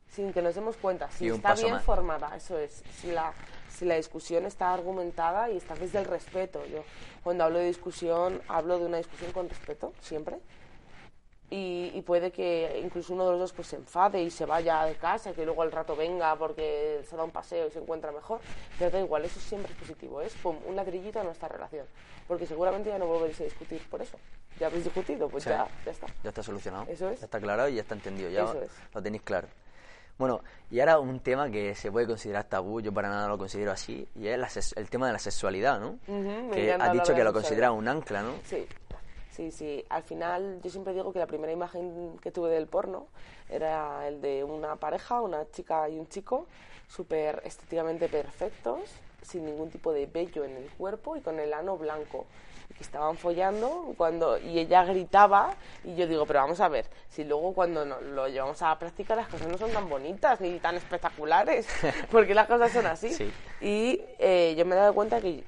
sin 0.08 0.32
que 0.32 0.42
nos 0.42 0.54
demos 0.54 0.76
cuenta. 0.76 1.10
Si 1.10 1.24
Hmm. 1.24 1.32
Y 1.32 1.36
está 1.36 1.54
bien 1.54 1.72
más. 1.72 1.84
formada, 1.84 2.36
eso 2.36 2.58
es. 2.58 2.82
Si 3.00 3.10
la, 3.10 3.32
si 3.68 3.84
la 3.84 3.96
discusión 3.96 4.46
está 4.46 4.72
argumentada 4.72 5.50
y 5.50 5.56
está 5.56 5.74
desde 5.74 5.98
el 5.98 6.04
respeto. 6.04 6.64
Yo 6.66 6.84
cuando 7.22 7.44
hablo 7.44 7.58
de 7.58 7.66
discusión, 7.66 8.40
hablo 8.48 8.78
de 8.78 8.86
una 8.86 8.98
discusión 8.98 9.32
con 9.32 9.48
respeto, 9.48 9.92
siempre. 10.00 10.38
Y, 11.54 11.92
y 11.94 12.02
puede 12.02 12.32
que 12.32 12.80
incluso 12.82 13.12
uno 13.14 13.26
de 13.26 13.30
los 13.32 13.40
dos 13.40 13.52
pues 13.52 13.68
se 13.68 13.76
enfade 13.76 14.20
y 14.20 14.30
se 14.30 14.44
vaya 14.44 14.84
de 14.86 14.96
casa, 14.96 15.32
que 15.32 15.44
luego 15.44 15.62
al 15.62 15.70
rato 15.70 15.94
venga 15.94 16.34
porque 16.36 17.04
se 17.08 17.14
da 17.16 17.22
un 17.22 17.30
paseo 17.30 17.68
y 17.68 17.70
se 17.70 17.78
encuentra 17.78 18.10
mejor. 18.10 18.40
Pero 18.78 18.90
da 18.90 18.98
igual, 18.98 19.24
eso 19.24 19.38
siempre 19.38 19.72
es 19.72 19.78
positivo, 19.78 20.20
es 20.20 20.34
pum, 20.34 20.56
un 20.66 20.74
ladrillito 20.74 21.20
a 21.20 21.22
nuestra 21.22 21.46
relación. 21.46 21.86
Porque 22.26 22.44
seguramente 22.46 22.88
ya 22.90 22.98
no 22.98 23.06
volveréis 23.06 23.40
a 23.40 23.44
discutir 23.44 23.80
por 23.88 24.02
eso. 24.02 24.18
Ya 24.58 24.66
habéis 24.66 24.82
discutido, 24.84 25.28
pues 25.28 25.44
Sí. 25.44 25.50
ya, 25.50 25.68
ya 25.84 25.90
está. 25.92 26.06
Ya 26.24 26.30
está 26.30 26.42
solucionado. 26.42 26.86
Eso 26.88 27.08
es. 27.10 27.20
Ya 27.20 27.26
está 27.26 27.38
aclarado 27.38 27.68
y 27.68 27.74
ya 27.76 27.82
está 27.82 27.94
entendido. 27.94 28.30
Ya 28.30 28.42
Eso 28.44 28.60
es. 28.60 28.70
lo 28.92 29.00
tenéis 29.02 29.22
claro. 29.22 29.46
Bueno, 30.18 30.40
y 30.70 30.80
ahora 30.80 30.98
un 30.98 31.20
tema 31.20 31.50
que 31.50 31.74
se 31.76 31.90
puede 31.92 32.06
considerar 32.06 32.44
tabú, 32.44 32.80
yo 32.80 32.92
para 32.92 33.08
nada 33.08 33.28
lo 33.28 33.36
considero 33.38 33.70
así, 33.72 34.08
y 34.16 34.26
es 34.28 34.38
la 34.38 34.48
el 34.76 34.88
tema 34.90 35.06
de 35.08 35.12
la 35.12 35.18
sexualidad, 35.18 35.78
¿no? 35.80 35.98
Ujú, 36.08 36.48
me 36.50 36.50
que 36.56 36.72
has 36.72 36.92
dicho 36.92 37.14
que 37.14 37.22
lo 37.24 37.32
consideras 37.32 37.70
un 37.72 37.86
ancla, 37.88 38.22
¿no? 38.22 38.32
Sí, 38.44 38.64
sí, 39.34 39.50
sí. 39.50 39.84
Al 39.88 40.02
final 40.02 40.60
yo 40.62 40.70
siempre 40.70 40.92
digo 40.94 41.12
que 41.12 41.18
la 41.18 41.26
primera 41.26 41.52
imagen 41.52 42.16
que 42.22 42.30
tuve 42.30 42.50
del 42.50 42.66
porno 42.66 43.06
era 43.48 44.06
el 44.08 44.20
de 44.20 44.44
una 44.44 44.76
pareja, 44.76 45.20
una 45.20 45.50
chica 45.50 45.88
y 45.88 45.98
un 45.98 46.08
chico, 46.08 46.46
súper 46.88 47.42
estéticamente 47.44 48.08
perfectos, 48.08 48.80
sin 49.22 49.44
ningún 49.46 49.70
tipo 49.70 49.92
de 49.92 50.06
vello 50.06 50.44
en 50.44 50.56
el 50.56 50.68
cuerpo 50.70 51.16
y 51.16 51.20
con 51.20 51.38
el 51.40 51.52
ano 51.52 51.76
blanco. 51.76 52.26
Que 52.76 52.82
estaban 52.82 53.16
follando 53.16 53.94
cuando 53.96 54.36
y 54.38 54.58
ella 54.58 54.84
gritaba 54.84 55.54
y 55.84 55.94
yo 55.94 56.06
digo, 56.08 56.26
pero 56.26 56.40
vamos 56.40 56.60
a 56.60 56.68
ver, 56.68 56.86
si 57.08 57.22
luego 57.22 57.52
cuando 57.52 57.84
no- 57.84 58.00
lo 58.00 58.26
llevamos 58.26 58.60
a 58.62 58.68
la 58.70 58.78
práctica 58.78 59.14
las 59.14 59.28
cosas 59.28 59.46
no 59.48 59.58
son 59.58 59.70
tan 59.70 59.88
bonitas 59.88 60.40
ni 60.40 60.58
tan 60.58 60.74
espectaculares, 60.74 61.68
porque 62.10 62.34
las 62.34 62.48
cosas 62.48 62.72
son 62.72 62.86
así. 62.86 63.12
Sí. 63.14 63.30
Y 63.60 64.00
eh, 64.18 64.54
yo 64.56 64.64
me 64.64 64.74
he 64.74 64.78
dado 64.78 64.94
cuenta 64.94 65.20
que 65.20 65.44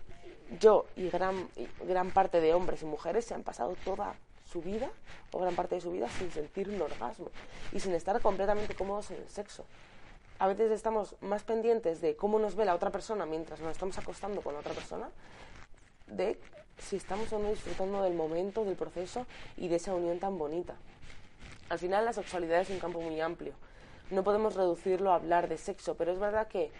yo 0.60 0.86
y 0.96 1.08
gran, 1.08 1.48
y 1.56 1.68
gran 1.86 2.10
parte 2.10 2.40
de 2.40 2.54
hombres 2.54 2.82
y 2.82 2.86
mujeres 2.86 3.24
se 3.24 3.34
han 3.34 3.42
pasado 3.42 3.76
toda 3.84 4.14
su 4.50 4.62
vida, 4.62 4.90
o 5.32 5.40
gran 5.40 5.54
parte 5.54 5.74
de 5.74 5.80
su 5.80 5.90
vida, 5.90 6.08
sin 6.08 6.30
sentir 6.30 6.68
un 6.68 6.80
orgasmo 6.80 7.30
y 7.72 7.80
sin 7.80 7.92
estar 7.94 8.20
completamente 8.20 8.74
cómodos 8.74 9.10
en 9.10 9.18
el 9.18 9.28
sexo. 9.28 9.64
A 10.38 10.46
veces 10.46 10.70
estamos 10.70 11.16
más 11.20 11.42
pendientes 11.42 12.00
de 12.00 12.14
cómo 12.14 12.38
nos 12.38 12.54
ve 12.54 12.64
la 12.64 12.74
otra 12.74 12.90
persona 12.90 13.26
mientras 13.26 13.60
nos 13.60 13.72
estamos 13.72 13.98
acostando 13.98 14.42
con 14.42 14.54
la 14.54 14.60
otra 14.60 14.74
persona, 14.74 15.08
de 16.06 16.38
si 16.78 16.96
estamos 16.96 17.32
o 17.32 17.38
no 17.38 17.48
disfrutando 17.48 18.02
del 18.02 18.14
momento, 18.14 18.64
del 18.64 18.76
proceso 18.76 19.26
y 19.56 19.68
de 19.68 19.76
esa 19.76 19.94
unión 19.94 20.18
tan 20.18 20.38
bonita. 20.38 20.76
Al 21.68 21.78
final 21.78 22.04
la 22.04 22.12
sexualidad 22.12 22.60
es 22.60 22.70
un 22.70 22.78
campo 22.78 23.00
muy 23.00 23.20
amplio. 23.20 23.54
No 24.10 24.22
podemos 24.22 24.54
reducirlo 24.54 25.10
a 25.10 25.16
hablar 25.16 25.48
de 25.48 25.58
sexo, 25.58 25.96
pero 25.96 26.12
es 26.12 26.18
verdad 26.18 26.46
que, 26.46 26.70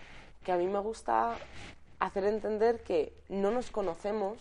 que 0.45 0.53
a 0.53 0.57
mí 0.57 0.67
me 0.67 0.79
gusta 0.79 1.37
hacer 1.99 2.25
entender 2.25 2.81
que 2.83 3.13
no 3.29 3.51
nos 3.51 3.71
conocemos 3.71 4.39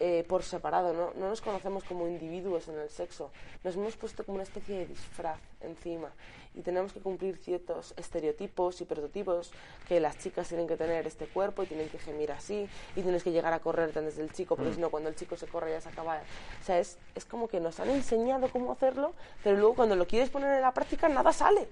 eh, 0.00 0.24
por 0.28 0.42
separado, 0.42 0.92
¿no? 0.92 1.12
no 1.14 1.28
nos 1.28 1.40
conocemos 1.40 1.84
como 1.84 2.08
individuos 2.08 2.68
en 2.68 2.78
el 2.78 2.90
sexo, 2.90 3.30
nos 3.62 3.76
hemos 3.76 3.96
puesto 3.96 4.24
como 4.24 4.36
una 4.36 4.42
especie 4.42 4.78
de 4.78 4.86
disfraz 4.86 5.38
encima 5.60 6.10
y 6.54 6.62
tenemos 6.62 6.92
que 6.92 7.00
cumplir 7.00 7.36
ciertos 7.36 7.94
estereotipos 7.96 8.80
y 8.80 8.84
prototipos 8.84 9.52
que 9.88 10.00
las 10.00 10.18
chicas 10.18 10.48
tienen 10.48 10.66
que 10.66 10.76
tener 10.76 11.06
este 11.06 11.26
cuerpo 11.26 11.62
y 11.62 11.66
tienen 11.66 11.88
que 11.88 11.98
gemir 11.98 12.32
así 12.32 12.68
y 12.94 13.02
tienes 13.02 13.22
que 13.22 13.32
llegar 13.32 13.52
a 13.52 13.60
correr 13.60 13.92
desde 13.92 14.22
el 14.22 14.32
chico, 14.32 14.56
porque 14.56 14.74
si 14.74 14.80
no 14.80 14.90
cuando 14.90 15.08
el 15.08 15.16
chico 15.16 15.36
se 15.36 15.46
corre 15.46 15.70
ya 15.70 15.80
se 15.80 15.88
acaba. 15.88 16.16
O 16.60 16.64
sea, 16.64 16.78
es, 16.78 16.98
es 17.14 17.24
como 17.24 17.48
que 17.48 17.60
nos 17.60 17.80
han 17.80 17.90
enseñado 17.90 18.48
cómo 18.48 18.72
hacerlo, 18.72 19.14
pero 19.42 19.56
luego 19.56 19.74
cuando 19.74 19.96
lo 19.96 20.06
quieres 20.06 20.30
poner 20.30 20.54
en 20.54 20.62
la 20.62 20.72
práctica 20.72 21.08
nada 21.08 21.32
sale. 21.32 21.68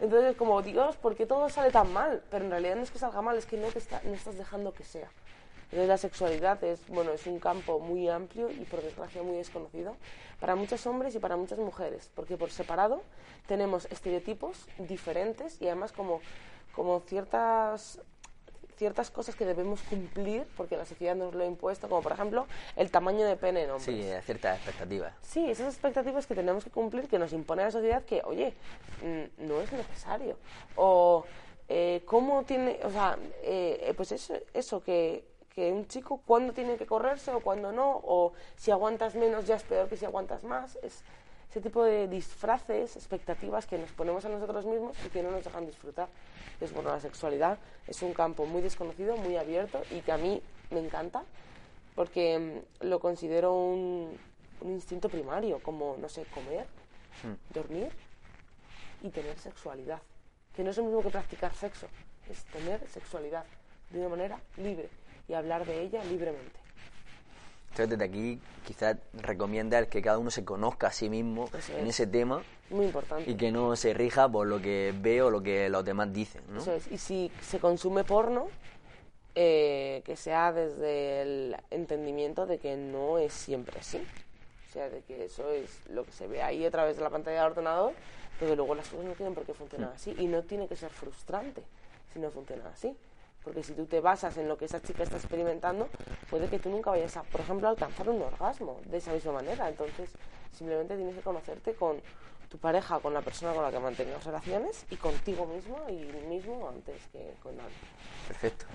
Entonces, 0.00 0.36
como 0.36 0.62
Dios, 0.62 0.96
¿por 0.96 1.14
qué 1.14 1.26
todo 1.26 1.48
sale 1.50 1.70
tan 1.70 1.92
mal? 1.92 2.22
Pero 2.30 2.44
en 2.44 2.50
realidad 2.50 2.76
no 2.76 2.82
es 2.82 2.90
que 2.90 2.98
salga 2.98 3.20
mal, 3.22 3.36
es 3.36 3.46
que 3.46 3.56
no, 3.56 3.68
te 3.68 3.78
está- 3.78 4.00
no 4.04 4.14
estás 4.14 4.36
dejando 4.36 4.72
que 4.72 4.84
sea. 4.84 5.08
Entonces 5.64 5.88
la 5.88 5.98
sexualidad 5.98 6.62
es, 6.64 6.84
bueno, 6.88 7.12
es 7.12 7.26
un 7.26 7.38
campo 7.38 7.78
muy 7.78 8.08
amplio 8.08 8.50
y 8.50 8.64
por 8.64 8.82
desgracia 8.82 9.22
muy 9.22 9.36
desconocido 9.36 9.94
para 10.40 10.56
muchos 10.56 10.84
hombres 10.86 11.14
y 11.14 11.20
para 11.20 11.36
muchas 11.36 11.58
mujeres, 11.60 12.10
porque 12.16 12.36
por 12.36 12.50
separado 12.50 13.02
tenemos 13.46 13.84
estereotipos 13.90 14.66
diferentes 14.78 15.60
y 15.62 15.66
además 15.66 15.92
como, 15.92 16.20
como 16.74 16.98
ciertas 17.00 18.00
ciertas 18.80 19.10
cosas 19.10 19.36
que 19.36 19.44
debemos 19.44 19.82
cumplir 19.82 20.46
porque 20.56 20.74
la 20.74 20.86
sociedad 20.86 21.14
nos 21.14 21.34
lo 21.34 21.44
ha 21.44 21.46
impuesto, 21.46 21.86
como 21.86 22.00
por 22.00 22.12
ejemplo 22.12 22.46
el 22.76 22.90
tamaño 22.90 23.26
de 23.26 23.36
pene 23.36 23.64
en 23.64 23.70
hombres. 23.72 23.84
Sí, 23.84 24.00
eh, 24.02 24.22
ciertas 24.24 24.56
expectativas. 24.56 25.12
Sí, 25.20 25.50
esas 25.50 25.74
expectativas 25.74 26.26
que 26.26 26.34
tenemos 26.34 26.64
que 26.64 26.70
cumplir, 26.70 27.06
que 27.06 27.18
nos 27.18 27.34
impone 27.34 27.62
la 27.62 27.70
sociedad, 27.70 28.02
que, 28.04 28.22
oye, 28.24 28.54
no 29.36 29.60
es 29.60 29.70
necesario. 29.70 30.38
O 30.76 31.24
Eh, 31.72 32.02
¿Cómo 32.04 32.42
tiene, 32.42 32.80
o 32.82 32.90
sea, 32.90 33.16
eh, 33.44 33.94
pues 33.96 34.10
eso, 34.10 34.34
eso 34.52 34.82
que, 34.82 35.22
que 35.54 35.70
un 35.70 35.86
chico 35.86 36.20
cuándo 36.26 36.52
tiene 36.52 36.76
que 36.76 36.84
correrse 36.84 37.30
o 37.30 37.38
cuándo 37.38 37.70
no, 37.70 38.00
o 38.02 38.32
si 38.56 38.72
aguantas 38.72 39.14
menos 39.14 39.46
ya 39.46 39.54
es 39.54 39.62
peor 39.62 39.88
que 39.88 39.96
si 39.96 40.04
aguantas 40.04 40.42
más. 40.42 40.76
Es 40.82 41.04
ese 41.48 41.60
tipo 41.60 41.84
de 41.84 42.08
disfraces, 42.08 42.96
expectativas 42.96 43.66
que 43.66 43.78
nos 43.78 43.90
ponemos 43.92 44.24
a 44.24 44.28
nosotros 44.28 44.66
mismos 44.66 44.96
y 45.06 45.10
que 45.10 45.22
no 45.22 45.30
nos 45.30 45.44
dejan 45.44 45.64
disfrutar. 45.64 46.08
Es 46.60 46.72
bueno, 46.72 46.90
la 46.90 47.00
sexualidad 47.00 47.58
es 47.86 48.02
un 48.02 48.12
campo 48.12 48.46
muy 48.46 48.62
desconocido, 48.62 49.16
muy 49.16 49.36
abierto 49.36 49.82
y 49.90 50.00
que 50.00 50.12
a 50.12 50.18
mí 50.18 50.42
me 50.70 50.80
encanta 50.80 51.22
porque 51.94 52.38
mm, 52.82 52.86
lo 52.86 53.00
considero 53.00 53.54
un, 53.54 54.16
un 54.60 54.70
instinto 54.70 55.08
primario, 55.08 55.62
como, 55.62 55.96
no 55.98 56.08
sé, 56.08 56.24
comer, 56.34 56.66
Hmm. 57.22 57.34
dormir 57.52 57.90
y 59.02 59.10
tener 59.10 59.38
sexualidad. 59.38 60.00
Que 60.54 60.62
no 60.64 60.70
es 60.70 60.76
lo 60.78 60.84
mismo 60.84 61.02
que 61.02 61.10
practicar 61.10 61.52
sexo, 61.54 61.86
es 62.30 62.44
tener 62.44 62.86
sexualidad 62.88 63.44
de 63.90 63.98
una 63.98 64.08
manera 64.08 64.40
libre 64.56 64.88
y 65.28 65.34
hablar 65.34 65.66
de 65.66 65.82
ella 65.82 66.02
libremente. 66.04 66.58
Entonces 67.82 67.98
desde 67.98 68.10
aquí 68.12 68.40
quizás 68.66 68.96
recomiendas 69.14 69.86
que 69.88 70.02
cada 70.02 70.18
uno 70.18 70.30
se 70.30 70.44
conozca 70.44 70.88
a 70.88 70.92
sí 70.92 71.08
mismo 71.08 71.48
Eso 71.56 71.72
en 71.76 71.84
es. 71.86 71.90
ese 71.90 72.06
tema 72.06 72.42
Muy 72.70 72.86
importante. 72.86 73.30
y 73.30 73.34
que 73.36 73.50
no 73.52 73.74
se 73.76 73.94
rija 73.94 74.28
por 74.28 74.46
lo 74.46 74.60
que 74.60 74.94
ve 75.00 75.22
o 75.22 75.30
lo 75.30 75.42
que 75.42 75.68
los 75.68 75.84
demás 75.84 76.12
dicen, 76.12 76.42
¿no? 76.50 76.60
Eso 76.60 76.72
es. 76.74 76.90
Y 76.90 76.98
si 76.98 77.30
se 77.40 77.58
consume 77.58 78.04
porno, 78.04 78.48
eh, 79.34 80.02
que 80.04 80.16
sea 80.16 80.52
desde 80.52 81.22
el 81.22 81.56
entendimiento 81.70 82.46
de 82.46 82.58
que 82.58 82.76
no 82.76 83.18
es 83.18 83.32
siempre 83.32 83.78
así. 83.80 83.98
O 84.68 84.72
sea, 84.72 84.88
de 84.88 85.00
que 85.02 85.24
eso 85.24 85.50
es 85.50 85.80
lo 85.88 86.04
que 86.04 86.12
se 86.12 86.26
ve 86.28 86.42
ahí 86.42 86.64
a 86.64 86.70
través 86.70 86.96
de 86.96 87.02
la 87.02 87.10
pantalla 87.10 87.42
del 87.42 87.50
ordenador, 87.52 87.92
pero 88.38 88.54
luego 88.54 88.74
las 88.74 88.88
cosas 88.88 89.04
no 89.06 89.12
tienen 89.14 89.34
por 89.34 89.44
qué 89.44 89.52
funcionar 89.54 89.92
así. 89.94 90.14
Y 90.18 90.26
no 90.26 90.42
tiene 90.42 90.68
que 90.68 90.76
ser 90.76 90.90
frustrante 90.90 91.62
si 92.12 92.18
no 92.20 92.30
funciona 92.30 92.62
así. 92.72 92.94
Porque 93.44 93.62
si 93.62 93.72
tú 93.72 93.86
te 93.86 94.00
basas 94.00 94.36
en 94.36 94.48
lo 94.48 94.58
que 94.58 94.66
esa 94.66 94.82
chica 94.82 95.02
está 95.02 95.16
experimentando, 95.16 95.88
puede 96.28 96.48
que 96.48 96.58
tú 96.58 96.68
nunca 96.68 96.90
vayas 96.90 97.16
a, 97.16 97.22
por 97.22 97.40
ejemplo, 97.40 97.68
a 97.68 97.70
alcanzar 97.70 98.08
un 98.08 98.20
orgasmo 98.22 98.80
de 98.90 98.98
esa 98.98 99.12
misma 99.12 99.32
manera. 99.32 99.68
Entonces, 99.68 100.10
simplemente 100.52 100.96
tienes 100.96 101.14
que 101.14 101.22
conocerte 101.22 101.74
con 101.74 102.00
tu 102.50 102.58
pareja, 102.58 102.98
con 103.00 103.14
la 103.14 103.22
persona 103.22 103.52
con 103.54 103.62
la 103.62 103.70
que 103.70 103.78
mantengas 103.78 104.24
relaciones 104.24 104.84
y 104.90 104.96
contigo 104.96 105.46
mismo 105.46 105.78
y 105.88 105.94
mismo 106.28 106.68
antes 106.68 106.96
que 107.12 107.32
con 107.42 107.56
nadie. 107.56 107.70
Perfecto. 108.28 108.66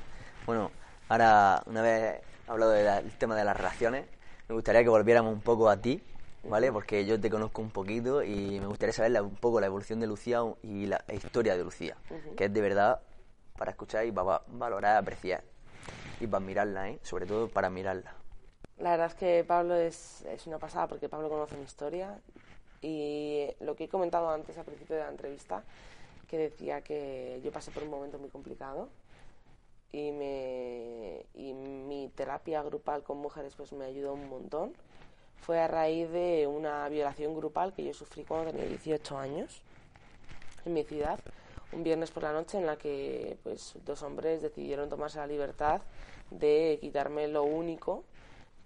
Bueno, 0.46 0.72
ahora, 1.10 1.62
una 1.68 1.82
vez 1.82 2.22
hablado 2.48 2.72
del 2.72 3.12
tema 3.18 3.36
de 3.36 3.44
las 3.44 3.56
relaciones, 3.56 4.06
me 4.48 4.56
gustaría 4.56 4.82
que 4.84 4.90
volviéramos 4.90 5.34
un 5.34 5.42
poco 5.42 5.70
a 5.70 5.78
ti, 5.78 6.02
¿vale? 6.44 6.72
Porque 6.72 7.06
yo 7.06 7.20
te 7.20 7.30
conozco 7.30 7.62
un 7.62 7.70
poquito 7.72 8.24
y 8.24 8.60
me 8.60 8.68
gustaría 8.68 8.94
saber 8.94 9.12
la- 9.12 9.24
un 9.24 9.36
poco 9.36 9.60
la 9.60 9.66
evolución 9.68 10.00
de 10.00 10.08
Lucía 10.08 10.42
y 10.64 10.86
la 10.86 11.04
historia 11.14 11.58
de 11.58 11.64
Lucía, 11.64 11.98
que 12.38 12.46
es 12.46 12.54
de 12.54 12.62
verdad 12.62 13.00
para 13.58 13.72
escuchar 13.72 14.06
y 14.06 14.12
para 14.12 14.42
valorar, 14.48 14.98
apreciar 14.98 15.44
y 16.20 16.28
para 16.28 16.44
admirarla, 16.44 16.90
¿eh? 16.90 17.00
Sobre 17.04 17.26
todo 17.26 17.48
para 17.48 17.68
admirarla. 17.68 18.14
La 18.78 18.92
verdad 18.92 19.08
es 19.08 19.16
que 19.16 19.44
Pablo 19.46 19.76
es, 19.76 20.24
es 20.26 20.48
una 20.48 20.60
pasada 20.60 20.88
porque 20.88 21.08
Pablo 21.08 21.30
conoce 21.30 21.56
mi 21.56 21.64
historia 21.64 22.20
y 22.82 23.48
lo 23.62 23.76
que 23.76 23.86
he 23.86 23.90
comentado 23.90 24.30
antes 24.30 24.58
al 24.58 24.66
principio 24.66 24.96
de 24.96 25.04
la 25.04 25.10
entrevista, 25.10 25.64
que 26.28 26.38
decía 26.38 26.82
que 26.82 27.40
yo 27.44 27.52
pasé 27.52 27.72
por 27.72 27.84
un 27.84 27.90
momento 27.90 28.18
muy 28.20 28.30
complicado 28.30 28.90
y, 29.92 30.12
me, 30.12 31.26
y 31.34 31.54
mi 31.54 32.12
terapia 32.16 32.62
grupal 32.64 33.04
con 33.04 33.18
mujeres 33.18 33.54
pues 33.56 33.72
me 33.72 33.86
ayudó 33.86 34.14
un 34.14 34.30
montón. 34.30 34.74
Fue 35.42 35.60
a 35.60 35.68
raíz 35.68 36.10
de 36.10 36.48
una 36.48 36.88
violación 36.90 37.36
grupal 37.36 37.74
que 37.74 37.84
yo 37.84 37.94
sufrí 37.94 38.24
cuando 38.24 38.52
tenía 38.52 38.68
18 38.68 39.18
años 39.18 39.62
en 40.66 40.74
mi 40.74 40.84
ciudad, 40.84 41.20
un 41.72 41.84
viernes 41.84 42.12
por 42.12 42.24
la 42.24 42.32
noche 42.32 42.58
en 42.58 42.66
la 42.66 42.78
que 42.78 43.38
pues 43.44 43.76
dos 43.86 44.02
hombres 44.04 44.42
decidieron 44.42 44.90
tomarse 44.90 45.18
la 45.18 45.28
libertad 45.28 45.82
de 46.32 46.78
quitarme 46.82 47.28
lo 47.28 47.44
único 47.44 48.04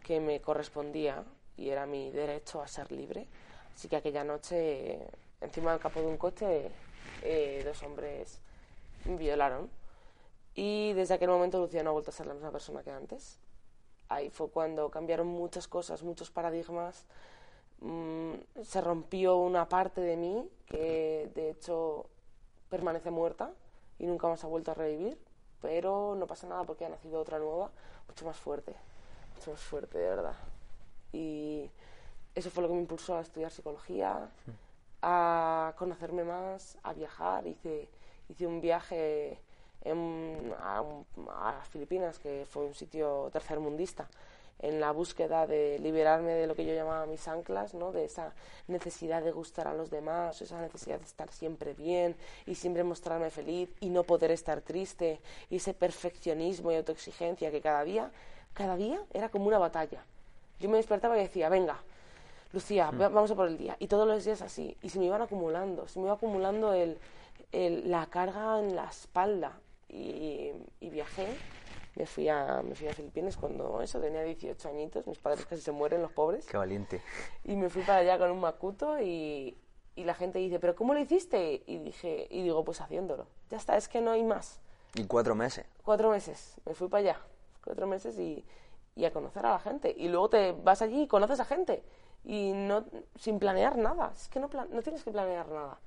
que 0.04 0.20
me 0.20 0.42
correspondía 0.42 1.24
y 1.58 1.70
era 1.70 1.86
mi 1.86 2.12
derecho 2.12 2.62
a 2.62 2.68
ser 2.68 2.92
libre. 2.92 3.28
Así 3.76 3.88
que 3.88 3.98
aquella 3.98 4.24
noche, 4.24 5.00
encima 5.42 5.72
del 5.72 5.80
capó 5.80 6.02
de 6.02 6.08
un 6.08 6.18
coche, 6.18 6.72
eh, 7.22 7.62
dos 7.66 7.82
hombres 7.84 8.40
me 9.06 9.18
violaron. 9.18 9.70
Y 10.56 10.94
desde 10.94 11.14
aquel 11.14 11.30
momento 11.30 11.60
Lucía 11.60 11.84
no 11.84 11.92
ha 11.92 11.94
vuelto 11.94 12.12
a 12.12 12.14
ser 12.14 12.28
la 12.28 12.34
misma 12.34 12.52
persona 12.52 12.84
que 12.84 12.92
antes. 12.92 13.40
Ahí 14.10 14.30
fue 14.30 14.50
cuando 14.50 14.90
cambiaron 14.90 15.28
muchas 15.28 15.68
cosas, 15.68 16.04
muchos 16.04 16.32
paradigmas. 16.32 17.06
Mm, 17.82 18.34
se 18.64 18.82
rompió 18.82 19.38
una 19.38 19.70
parte 19.70 20.02
de 20.02 20.18
mí 20.18 20.50
que 20.66 21.32
de 21.34 21.52
hecho 21.52 22.08
permanece 22.70 23.12
muerta 23.12 23.52
y 23.98 24.06
nunca 24.06 24.28
más 24.28 24.44
ha 24.44 24.48
vuelto 24.48 24.72
a 24.72 24.74
revivir. 24.74 25.18
Pero 25.62 26.16
no 26.16 26.26
pasa 26.26 26.48
nada 26.48 26.64
porque 26.64 26.86
ha 26.86 26.90
nacido 26.90 27.20
otra 27.20 27.38
nueva, 27.38 27.70
mucho 28.08 28.26
más 28.26 28.38
fuerte, 28.38 28.74
mucho 29.36 29.52
más 29.52 29.60
fuerte, 29.60 29.98
de 29.98 30.10
verdad. 30.10 30.36
Y 31.12 31.70
eso 32.34 32.50
fue 32.50 32.64
lo 32.64 32.70
que 32.70 32.76
me 32.76 32.82
impulsó 32.82 33.18
a 33.18 33.22
estudiar 33.22 33.52
psicología, 33.52 34.30
a 35.02 35.74
conocerme 35.78 36.24
más, 36.24 36.78
a 36.84 36.94
viajar. 36.94 37.46
Hice, 37.46 37.90
hice 38.30 38.48
un 38.48 38.62
viaje 38.62 39.40
a, 40.58 40.84
a 41.30 41.62
Filipinas, 41.70 42.20
que 42.20 42.46
fue 42.50 42.66
un 42.66 42.74
sitio 42.74 43.30
tercermundista, 43.34 44.08
en 44.60 44.80
la 44.82 44.92
búsqueda 44.92 45.48
de 45.48 45.80
liberarme 45.80 46.32
de 46.34 46.46
lo 46.48 46.56
que 46.56 46.66
yo 46.66 46.74
llamaba 46.74 47.06
mis 47.06 47.28
anclas, 47.28 47.74
¿no? 47.74 47.92
de 47.92 48.06
esa 48.06 48.34
necesidad 48.68 49.24
de 49.24 49.32
gustar 49.32 49.68
a 49.68 49.74
los 49.74 49.90
demás, 49.90 50.42
esa 50.42 50.60
necesidad 50.62 51.00
de 51.00 51.06
estar 51.06 51.32
siempre 51.32 51.74
bien 51.74 52.16
y 52.46 52.56
siempre 52.56 52.84
mostrarme 52.84 53.30
feliz 53.30 53.70
y 53.80 53.90
no 53.90 54.04
poder 54.04 54.32
estar 54.32 54.62
triste, 54.62 55.20
y 55.50 55.58
ese 55.58 55.74
perfeccionismo 55.74 56.72
y 56.72 56.76
autoexigencia 56.76 57.52
que 57.52 57.62
cada 57.62 57.84
día, 57.84 58.12
cada 58.54 58.76
día 58.76 59.00
era 59.14 59.30
como 59.30 59.48
una 59.48 59.60
batalla. 59.60 60.04
Yo 60.60 60.68
me 60.70 60.78
despertaba 60.78 61.18
y 61.18 61.22
decía, 61.22 61.48
venga, 61.48 61.78
Lucía, 62.52 62.92
va- 62.92 63.10
vamos 63.10 63.32
a 63.32 63.36
por 63.36 63.48
el 63.48 63.58
día. 63.58 63.78
Y 63.80 63.88
todos 63.88 64.08
los 64.08 64.26
días 64.26 64.42
así. 64.42 64.76
Y 64.82 64.90
se 64.90 65.00
me 65.00 65.06
iban 65.06 65.22
acumulando, 65.22 65.88
se 65.88 66.00
me 66.00 66.06
iba 66.06 66.16
acumulando 66.16 66.74
el, 66.74 66.98
el- 67.54 67.90
la 67.90 68.08
carga 68.08 68.60
en 68.60 68.76
la 68.76 68.86
espalda. 68.90 69.54
Y, 69.88 70.52
y 70.82 70.90
viajé, 70.90 71.28
me 72.00 72.06
fui, 72.06 72.30
a, 72.30 72.62
me 72.64 72.76
fui 72.76 72.88
a 72.88 72.94
Filipinas 72.94 73.36
cuando 73.36 73.82
eso, 73.82 74.00
tenía 74.00 74.24
18 74.24 74.70
añitos, 74.70 75.06
mis 75.06 75.20
padres 75.20 75.46
casi 75.46 75.62
se 75.62 75.72
mueren, 75.74 76.02
los 76.02 76.12
pobres. 76.14 76.46
Qué 76.46 76.56
valiente. 76.58 77.02
Y 77.44 77.56
me 77.58 77.70
fui 77.70 77.82
para 77.84 78.00
allá 78.00 78.18
con 78.18 78.32
un 78.32 78.40
macuto 78.40 79.00
y, 79.02 79.58
y 79.96 80.04
la 80.06 80.14
gente 80.14 80.40
dice, 80.40 80.60
¿pero 80.60 80.76
cómo 80.76 80.94
lo 80.94 81.02
hiciste? 81.02 81.62
Y 81.68 81.78
dije, 81.80 82.26
y 82.30 82.42
digo, 82.42 82.64
pues 82.64 82.80
haciéndolo. 82.80 83.28
Ya 83.50 83.58
está, 83.58 83.76
es 83.76 83.90
que 83.90 84.00
no 84.00 84.12
hay 84.12 84.24
más. 84.24 84.62
Y 84.96 85.04
cuatro 85.06 85.36
meses. 85.36 85.66
Cuatro 85.84 86.10
meses, 86.10 86.56
me 86.66 86.74
fui 86.74 86.88
para 86.88 87.02
allá. 87.02 87.20
Cuatro 87.64 87.86
meses 87.86 88.18
y, 88.18 88.46
y 88.96 89.04
a 89.04 89.12
conocer 89.12 89.46
a 89.46 89.52
la 89.52 89.60
gente. 89.60 89.94
Y 89.98 90.08
luego 90.08 90.30
te 90.30 90.54
vas 90.54 90.82
allí 90.82 91.02
y 91.04 91.08
conoces 91.08 91.42
a 91.42 91.46
gente. 91.46 91.84
Y 92.24 92.54
no, 92.54 92.86
sin 93.16 93.40
planear 93.40 93.78
nada. 93.78 94.14
Es 94.16 94.30
que 94.30 94.40
no, 94.40 94.48
pla- 94.50 94.68
no 94.72 94.82
tienes 94.82 95.04
que 95.04 95.12
planear 95.12 95.50
nada. 95.50 95.80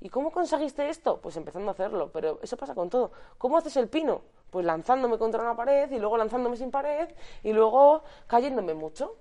¿Y 0.00 0.10
cómo 0.10 0.30
conseguiste 0.30 0.88
esto? 0.90 1.22
Pues 1.22 1.36
empezando 1.38 1.70
a 1.70 1.72
hacerlo, 1.72 2.10
pero 2.12 2.38
eso 2.42 2.58
pasa 2.58 2.74
con 2.74 2.90
todo. 2.90 3.10
¿Cómo 3.38 3.56
haces 3.56 3.76
el 3.78 3.88
pino? 3.88 4.20
Pues 4.50 4.64
lanzándome 4.64 5.18
contra 5.18 5.42
una 5.42 5.56
pared 5.56 5.90
y 5.90 5.98
luego 5.98 6.16
lanzándome 6.16 6.56
sin 6.56 6.70
pared 6.70 7.08
y 7.42 7.52
luego 7.52 8.02
cayéndome 8.26 8.74
mucho. 8.74 9.16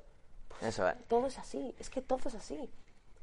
Eso 0.61 0.87
es. 0.87 0.95
Todo 1.07 1.27
es 1.27 1.37
así, 1.37 1.75
es 1.79 1.89
que 1.89 2.01
todo 2.01 2.19
es 2.25 2.35
así. 2.35 2.69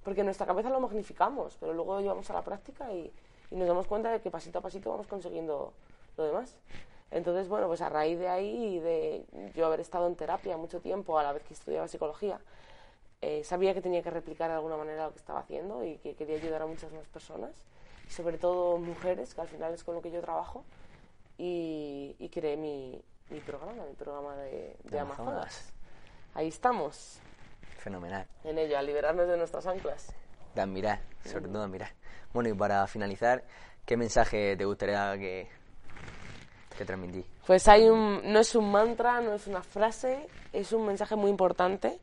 Porque 0.02 0.20
en 0.20 0.26
nuestra 0.26 0.46
cabeza 0.46 0.68
lo 0.68 0.80
magnificamos, 0.80 1.56
pero 1.60 1.72
luego 1.72 1.94
lo 1.94 2.00
llevamos 2.00 2.28
a 2.30 2.34
la 2.34 2.42
práctica 2.42 2.92
y, 2.92 3.12
y 3.50 3.56
nos 3.56 3.68
damos 3.68 3.86
cuenta 3.86 4.10
de 4.10 4.20
que 4.20 4.30
pasito 4.30 4.58
a 4.58 4.62
pasito 4.62 4.90
vamos 4.90 5.06
consiguiendo 5.06 5.72
lo 6.16 6.24
demás. 6.24 6.56
Entonces, 7.12 7.46
bueno, 7.48 7.66
pues 7.66 7.82
a 7.82 7.90
raíz 7.90 8.18
de 8.18 8.28
ahí, 8.28 8.76
y 8.76 8.78
de 8.80 9.26
yo 9.54 9.66
haber 9.66 9.80
estado 9.80 10.06
en 10.06 10.16
terapia 10.16 10.56
mucho 10.56 10.80
tiempo 10.80 11.18
a 11.18 11.22
la 11.22 11.32
vez 11.32 11.42
que 11.44 11.52
estudiaba 11.52 11.86
psicología, 11.86 12.40
eh, 13.20 13.44
sabía 13.44 13.74
que 13.74 13.82
tenía 13.82 14.02
que 14.02 14.10
replicar 14.10 14.48
de 14.48 14.56
alguna 14.56 14.78
manera 14.78 15.06
lo 15.06 15.12
que 15.12 15.18
estaba 15.18 15.40
haciendo 15.40 15.84
y 15.84 15.98
que 15.98 16.14
quería 16.14 16.36
ayudar 16.36 16.62
a 16.62 16.66
muchas 16.66 16.90
más 16.92 17.06
personas, 17.08 17.50
sobre 18.08 18.38
todo 18.38 18.78
mujeres, 18.78 19.34
que 19.34 19.42
al 19.42 19.48
final 19.48 19.74
es 19.74 19.84
con 19.84 19.94
lo 19.94 20.00
que 20.00 20.10
yo 20.10 20.22
trabajo, 20.22 20.64
y, 21.44 22.14
y 22.20 22.28
creé 22.28 22.56
mi, 22.56 23.02
mi 23.30 23.40
programa, 23.40 23.84
mi 23.84 23.94
programa 23.94 24.36
de, 24.36 24.76
de 24.84 24.90
De 24.90 24.98
Amazonas. 25.00 25.32
Amazonas. 25.34 25.72
Ahí 26.34 26.46
estamos, 26.46 27.18
Fenomenal. 27.78 28.28
en 28.44 28.58
ello, 28.58 28.78
a 28.78 28.82
liberarnos 28.82 29.26
de 29.26 29.36
nuestras 29.36 29.66
anclas. 29.66 30.14
De 30.54 30.60
admirar, 30.60 31.00
sobre 31.24 31.48
todo 31.48 31.64
admirar. 31.64 31.90
Bueno, 32.32 32.48
y 32.48 32.54
para 32.54 32.86
finalizar, 32.86 33.42
¿qué 33.84 33.96
mensaje 33.96 34.56
te 34.56 34.64
gustaría 34.64 35.18
que, 35.18 35.48
que 36.78 36.84
transmití? 36.84 37.26
Pues 37.44 37.66
hay 37.66 37.88
un, 37.88 38.20
no 38.32 38.38
es 38.38 38.54
un 38.54 38.70
mantra, 38.70 39.20
no 39.20 39.34
es 39.34 39.48
una 39.48 39.62
frase, 39.62 40.28
es 40.52 40.72
un 40.72 40.86
mensaje 40.86 41.16
muy 41.16 41.30
importante 41.30 41.98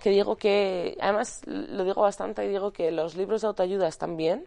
que 0.00 0.10
digo 0.10 0.36
que, 0.36 0.96
además 1.00 1.42
lo 1.44 1.84
digo 1.84 2.00
bastante 2.00 2.42
y 2.46 2.48
digo 2.48 2.72
que 2.72 2.90
los 2.90 3.16
libros 3.16 3.42
de 3.42 3.48
autoayuda 3.48 3.86
están 3.86 4.16
bien, 4.16 4.46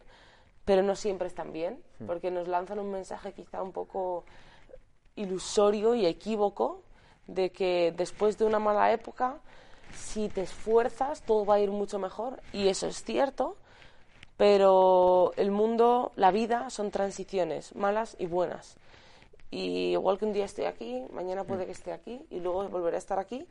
pero 0.66 0.84
no 0.84 0.96
siempre 0.96 1.28
están 1.28 1.52
bien, 1.52 1.82
porque 2.06 2.32
nos 2.32 2.48
lanzan 2.48 2.80
un 2.80 2.92
mensaje 2.92 3.34
quizá 3.34 3.62
un 3.64 3.72
poco 3.72 4.24
ilusorio 5.16 5.96
y 5.96 6.06
equívoco 6.06 6.82
de 7.28 7.52
que 7.52 7.94
después 7.96 8.38
de 8.38 8.46
una 8.46 8.60
mala 8.60 8.92
época, 8.92 9.40
si 9.96 10.30
te 10.30 10.42
esfuerzas, 10.42 11.22
todo 11.24 11.46
va 11.46 11.56
a 11.56 11.60
ir 11.60 11.72
mucho 11.72 12.00
mejor, 12.00 12.42
y 12.54 12.68
eso 12.68 12.88
es 12.88 13.04
cierto, 13.04 13.58
Pero 14.42 15.34
el 15.38 15.52
mundo, 15.52 16.14
la 16.16 16.32
vida, 16.32 16.72
son 16.72 16.90
transiciones, 16.90 17.76
malas 17.76 18.16
y 18.18 18.26
buenas. 18.26 18.76
Y 19.52 19.92
igual 19.92 20.18
que 20.18 20.26
un 20.26 20.34
día 20.34 20.46
estoy 20.46 20.66
aquí, 20.66 21.04
mañana 21.14 21.44
puede 21.44 21.68
que 21.68 21.74
esté 21.74 21.92
aquí 21.92 22.26
y 22.32 22.40
luego 22.40 22.68
volveré 22.68 22.96
a 22.96 22.98
estar 22.98 23.20
aquí. 23.20 23.46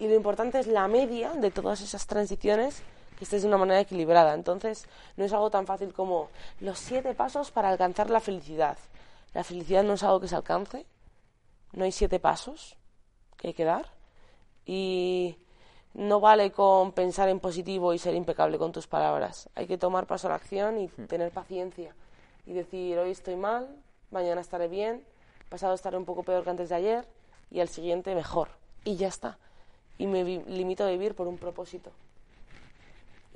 Y 0.00 0.08
lo 0.08 0.16
importante 0.16 0.58
es 0.58 0.66
la 0.66 0.88
media 0.88 1.30
de 1.30 1.52
todas 1.52 1.80
esas 1.80 2.08
transiciones 2.08 2.82
que 3.16 3.24
estés 3.24 3.42
de 3.42 3.48
una 3.48 3.56
manera 3.56 3.80
equilibrada. 3.80 4.34
Entonces, 4.34 4.86
no 5.16 5.24
es 5.24 5.32
algo 5.32 5.50
tan 5.50 5.66
fácil 5.66 5.92
como 5.92 6.28
los 6.60 6.78
siete 6.78 7.14
pasos 7.14 7.50
para 7.50 7.70
alcanzar 7.70 8.10
la 8.10 8.20
felicidad. 8.20 8.78
La 9.34 9.42
felicidad 9.42 9.82
no 9.82 9.94
es 9.94 10.02
algo 10.02 10.20
que 10.20 10.28
se 10.28 10.36
alcance, 10.36 10.86
no 11.72 11.84
hay 11.84 11.92
siete 11.92 12.20
pasos 12.20 12.76
que 13.36 13.48
hay 13.48 13.54
que 13.54 13.64
dar. 13.64 13.86
Y 14.64 15.36
no 15.94 16.20
vale 16.20 16.52
con 16.52 16.92
pensar 16.92 17.28
en 17.28 17.40
positivo 17.40 17.94
y 17.94 17.98
ser 17.98 18.14
impecable 18.14 18.58
con 18.58 18.72
tus 18.72 18.86
palabras. 18.86 19.48
Hay 19.54 19.66
que 19.66 19.78
tomar 19.78 20.06
paso 20.06 20.26
a 20.26 20.30
la 20.30 20.36
acción 20.36 20.78
y 20.78 20.88
hmm. 20.88 21.06
tener 21.06 21.30
paciencia. 21.30 21.94
Y 22.44 22.52
decir, 22.52 22.98
hoy 22.98 23.10
estoy 23.10 23.36
mal, 23.36 23.68
mañana 24.10 24.40
estaré 24.40 24.68
bien, 24.68 25.02
pasado 25.48 25.74
estaré 25.74 25.96
un 25.96 26.04
poco 26.04 26.22
peor 26.22 26.44
que 26.44 26.50
antes 26.50 26.68
de 26.68 26.76
ayer 26.76 27.08
y 27.50 27.60
al 27.60 27.68
siguiente 27.68 28.14
mejor. 28.14 28.48
Y 28.84 28.96
ya 28.96 29.08
está. 29.08 29.38
Y 29.98 30.06
me 30.06 30.22
limito 30.22 30.84
a 30.84 30.90
vivir 30.90 31.14
por 31.14 31.26
un 31.26 31.38
propósito 31.38 31.90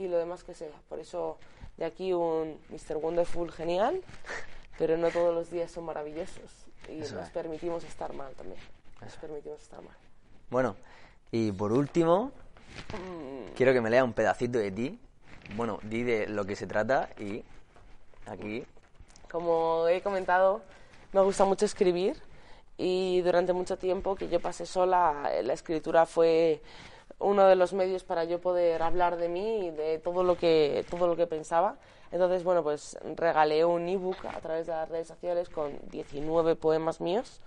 y 0.00 0.08
lo 0.08 0.16
demás 0.16 0.42
que 0.42 0.54
sea. 0.54 0.72
Por 0.88 0.98
eso 0.98 1.38
de 1.76 1.84
aquí 1.84 2.12
un 2.12 2.58
Mr. 2.70 2.96
Wonderful 2.96 3.52
genial, 3.52 4.00
pero 4.78 4.96
no 4.96 5.10
todos 5.10 5.34
los 5.34 5.50
días 5.50 5.70
son 5.70 5.84
maravillosos 5.84 6.50
y 6.88 6.96
nos 6.96 7.28
permitimos 7.30 7.84
estar 7.84 8.12
mal 8.14 8.32
también. 8.34 8.58
Nos 9.02 9.16
permitimos 9.16 9.60
estar 9.60 9.80
mal. 9.82 9.94
Bueno, 10.48 10.74
y 11.30 11.52
por 11.52 11.72
último, 11.72 12.32
mm. 12.92 13.54
quiero 13.54 13.72
que 13.72 13.80
me 13.80 13.90
lea 13.90 14.02
un 14.02 14.14
pedacito 14.14 14.58
de 14.58 14.72
ti. 14.72 14.98
Bueno, 15.54 15.78
di 15.82 16.02
de 16.02 16.26
lo 16.28 16.44
que 16.46 16.56
se 16.56 16.66
trata 16.66 17.10
y 17.18 17.44
aquí. 18.26 18.64
Como 19.30 19.86
he 19.86 20.00
comentado, 20.00 20.62
me 21.12 21.20
gusta 21.20 21.44
mucho 21.44 21.66
escribir 21.66 22.16
y 22.78 23.20
durante 23.20 23.52
mucho 23.52 23.76
tiempo 23.76 24.14
que 24.16 24.28
yo 24.28 24.40
pasé 24.40 24.64
sola, 24.64 25.30
la 25.42 25.52
escritura 25.52 26.06
fue 26.06 26.62
uno 27.20 27.46
de 27.46 27.54
los 27.54 27.72
medios 27.72 28.02
para 28.02 28.24
yo 28.24 28.40
poder 28.40 28.82
hablar 28.82 29.16
de 29.16 29.28
mí 29.28 29.66
y 29.66 29.70
de 29.70 29.98
todo 29.98 30.24
lo 30.24 30.36
que, 30.36 30.84
todo 30.90 31.06
lo 31.06 31.16
que 31.16 31.26
pensaba. 31.26 31.76
Entonces, 32.10 32.42
bueno, 32.42 32.62
pues 32.62 32.98
regalé 33.14 33.64
un 33.64 33.88
ebook 33.88 34.24
a 34.26 34.40
través 34.40 34.66
de 34.66 34.72
las 34.72 34.88
redes 34.88 35.06
sociales 35.06 35.48
con 35.48 35.78
19 35.90 36.56
poemas 36.56 37.00
míos, 37.00 37.40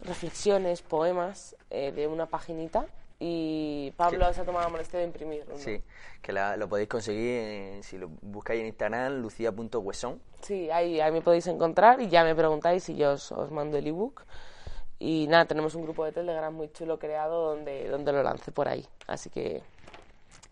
reflexiones, 0.00 0.80
poemas 0.80 1.56
eh, 1.70 1.92
de 1.92 2.06
una 2.06 2.26
paginita. 2.26 2.86
Y 3.20 3.92
Pablo 3.96 4.32
se 4.32 4.40
ha 4.40 4.44
tomado 4.44 4.64
la 4.64 4.70
molestia 4.70 4.98
de 4.98 5.06
imprimir. 5.06 5.44
Sí, 5.56 5.82
que 6.20 6.32
lo 6.32 6.68
podéis 6.68 6.88
conseguir 6.88 7.82
si 7.82 7.96
lo 7.96 8.08
buscáis 8.22 8.60
en 8.60 8.66
Instagram, 8.66 9.20
lucia.huesón. 9.20 10.20
Sí, 10.42 10.70
ahí, 10.70 11.00
ahí 11.00 11.12
me 11.12 11.22
podéis 11.22 11.46
encontrar 11.46 12.00
y 12.00 12.08
ya 12.08 12.24
me 12.24 12.34
preguntáis 12.34 12.88
y 12.88 12.96
yo 12.96 13.12
os, 13.12 13.32
os 13.32 13.50
mando 13.50 13.78
el 13.78 13.86
ebook. 13.86 14.24
Y 14.98 15.26
nada, 15.26 15.44
tenemos 15.44 15.74
un 15.74 15.82
grupo 15.82 16.04
de 16.04 16.12
Telegram 16.12 16.54
muy 16.54 16.70
chulo 16.72 16.98
creado 16.98 17.50
donde, 17.50 17.88
donde 17.88 18.12
lo 18.12 18.22
lancé 18.22 18.52
por 18.52 18.68
ahí. 18.68 18.86
Así 19.06 19.30
que 19.30 19.62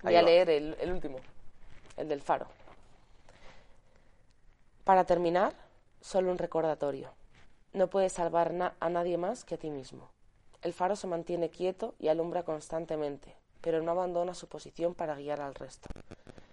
voy 0.02 0.16
a 0.16 0.22
leer 0.22 0.50
el, 0.50 0.76
el 0.80 0.92
último, 0.92 1.18
el 1.96 2.08
del 2.08 2.20
faro. 2.20 2.46
Para 4.84 5.04
terminar, 5.04 5.54
solo 6.00 6.30
un 6.30 6.38
recordatorio. 6.38 7.12
No 7.72 7.88
puedes 7.88 8.12
salvar 8.12 8.74
a 8.78 8.88
nadie 8.90 9.16
más 9.16 9.44
que 9.44 9.54
a 9.54 9.58
ti 9.58 9.70
mismo. 9.70 10.10
El 10.60 10.72
faro 10.72 10.94
se 10.96 11.06
mantiene 11.06 11.48
quieto 11.48 11.94
y 11.98 12.08
alumbra 12.08 12.42
constantemente, 12.42 13.34
pero 13.60 13.82
no 13.82 13.92
abandona 13.92 14.34
su 14.34 14.48
posición 14.48 14.94
para 14.94 15.14
guiar 15.14 15.40
al 15.40 15.54
resto. 15.54 15.88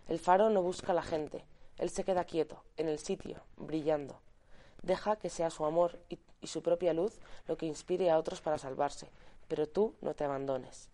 El 0.07 0.19
faro 0.19 0.49
no 0.49 0.61
busca 0.61 0.93
a 0.93 0.95
la 0.95 1.03
gente, 1.03 1.43
él 1.77 1.89
se 1.89 2.03
queda 2.03 2.23
quieto, 2.23 2.63
en 2.77 2.87
el 2.87 2.99
sitio, 2.99 3.41
brillando. 3.57 4.19
Deja 4.81 5.15
que 5.17 5.29
sea 5.29 5.49
su 5.49 5.65
amor 5.65 5.99
y, 6.09 6.19
su 6.47 6.61
propia 6.61 6.93
luz 6.93 7.19
lo 7.47 7.57
que 7.57 7.65
inspire 7.65 8.09
a 8.09 8.17
otros 8.17 8.39
para 8.39 8.57
salvarse, 8.57 9.09
pero 9.47 9.67
tú 9.67 9.93
no 10.01 10.13
te 10.13 10.23
abandones. 10.23 10.89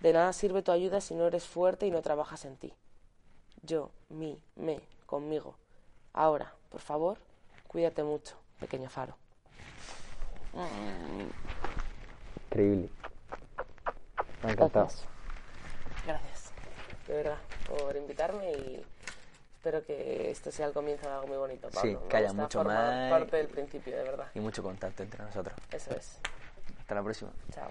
De 0.00 0.12
nada 0.12 0.32
sirve 0.32 0.62
tu 0.62 0.70
ayuda 0.70 1.00
si 1.00 1.14
no 1.14 1.26
eres 1.26 1.44
fuerte 1.44 1.86
y 1.86 1.90
no 1.90 2.02
trabajas 2.02 2.44
en 2.44 2.56
ti. 2.56 2.72
Yo, 3.62 3.90
mí, 4.08 4.40
me, 4.54 4.80
conmigo. 5.06 5.56
Ahora, 6.12 6.54
por 6.70 6.80
favor, 6.80 7.18
cuídate 7.66 8.04
mucho, 8.04 8.36
pequeño 8.60 8.88
faro. 8.88 9.16
Increíble. 12.46 12.88
Me 14.42 14.50
ha 14.50 14.52
encantado. 14.52 14.86
Gracias. 14.86 15.08
Gracias, 16.06 16.52
de 17.08 17.14
verdad, 17.14 17.38
por 17.66 17.96
invitarme 17.96 18.52
y 18.52 18.84
espero 19.64 19.82
que 19.82 20.30
esto 20.30 20.52
sea 20.52 20.66
el 20.66 20.74
comienzo 20.74 21.08
de 21.08 21.14
algo 21.14 21.26
muy 21.26 21.38
bonito, 21.38 21.70
Pablo. 21.70 21.98
Sí, 21.98 22.08
que 22.10 22.16
haya 22.18 22.34
mucho 22.34 22.62
más. 22.62 23.10
parte 23.10 23.38
del 23.38 23.46
principio, 23.46 23.96
de 23.96 24.02
verdad. 24.02 24.26
Y 24.34 24.40
mucho 24.40 24.62
contacto 24.62 25.02
entre 25.02 25.24
nosotros. 25.24 25.56
Eso 25.72 25.90
es. 25.96 26.18
Hasta 26.80 26.94
la 26.94 27.02
próxima. 27.02 27.30
Chao, 27.50 27.70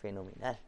Fenomenal. 0.00 0.58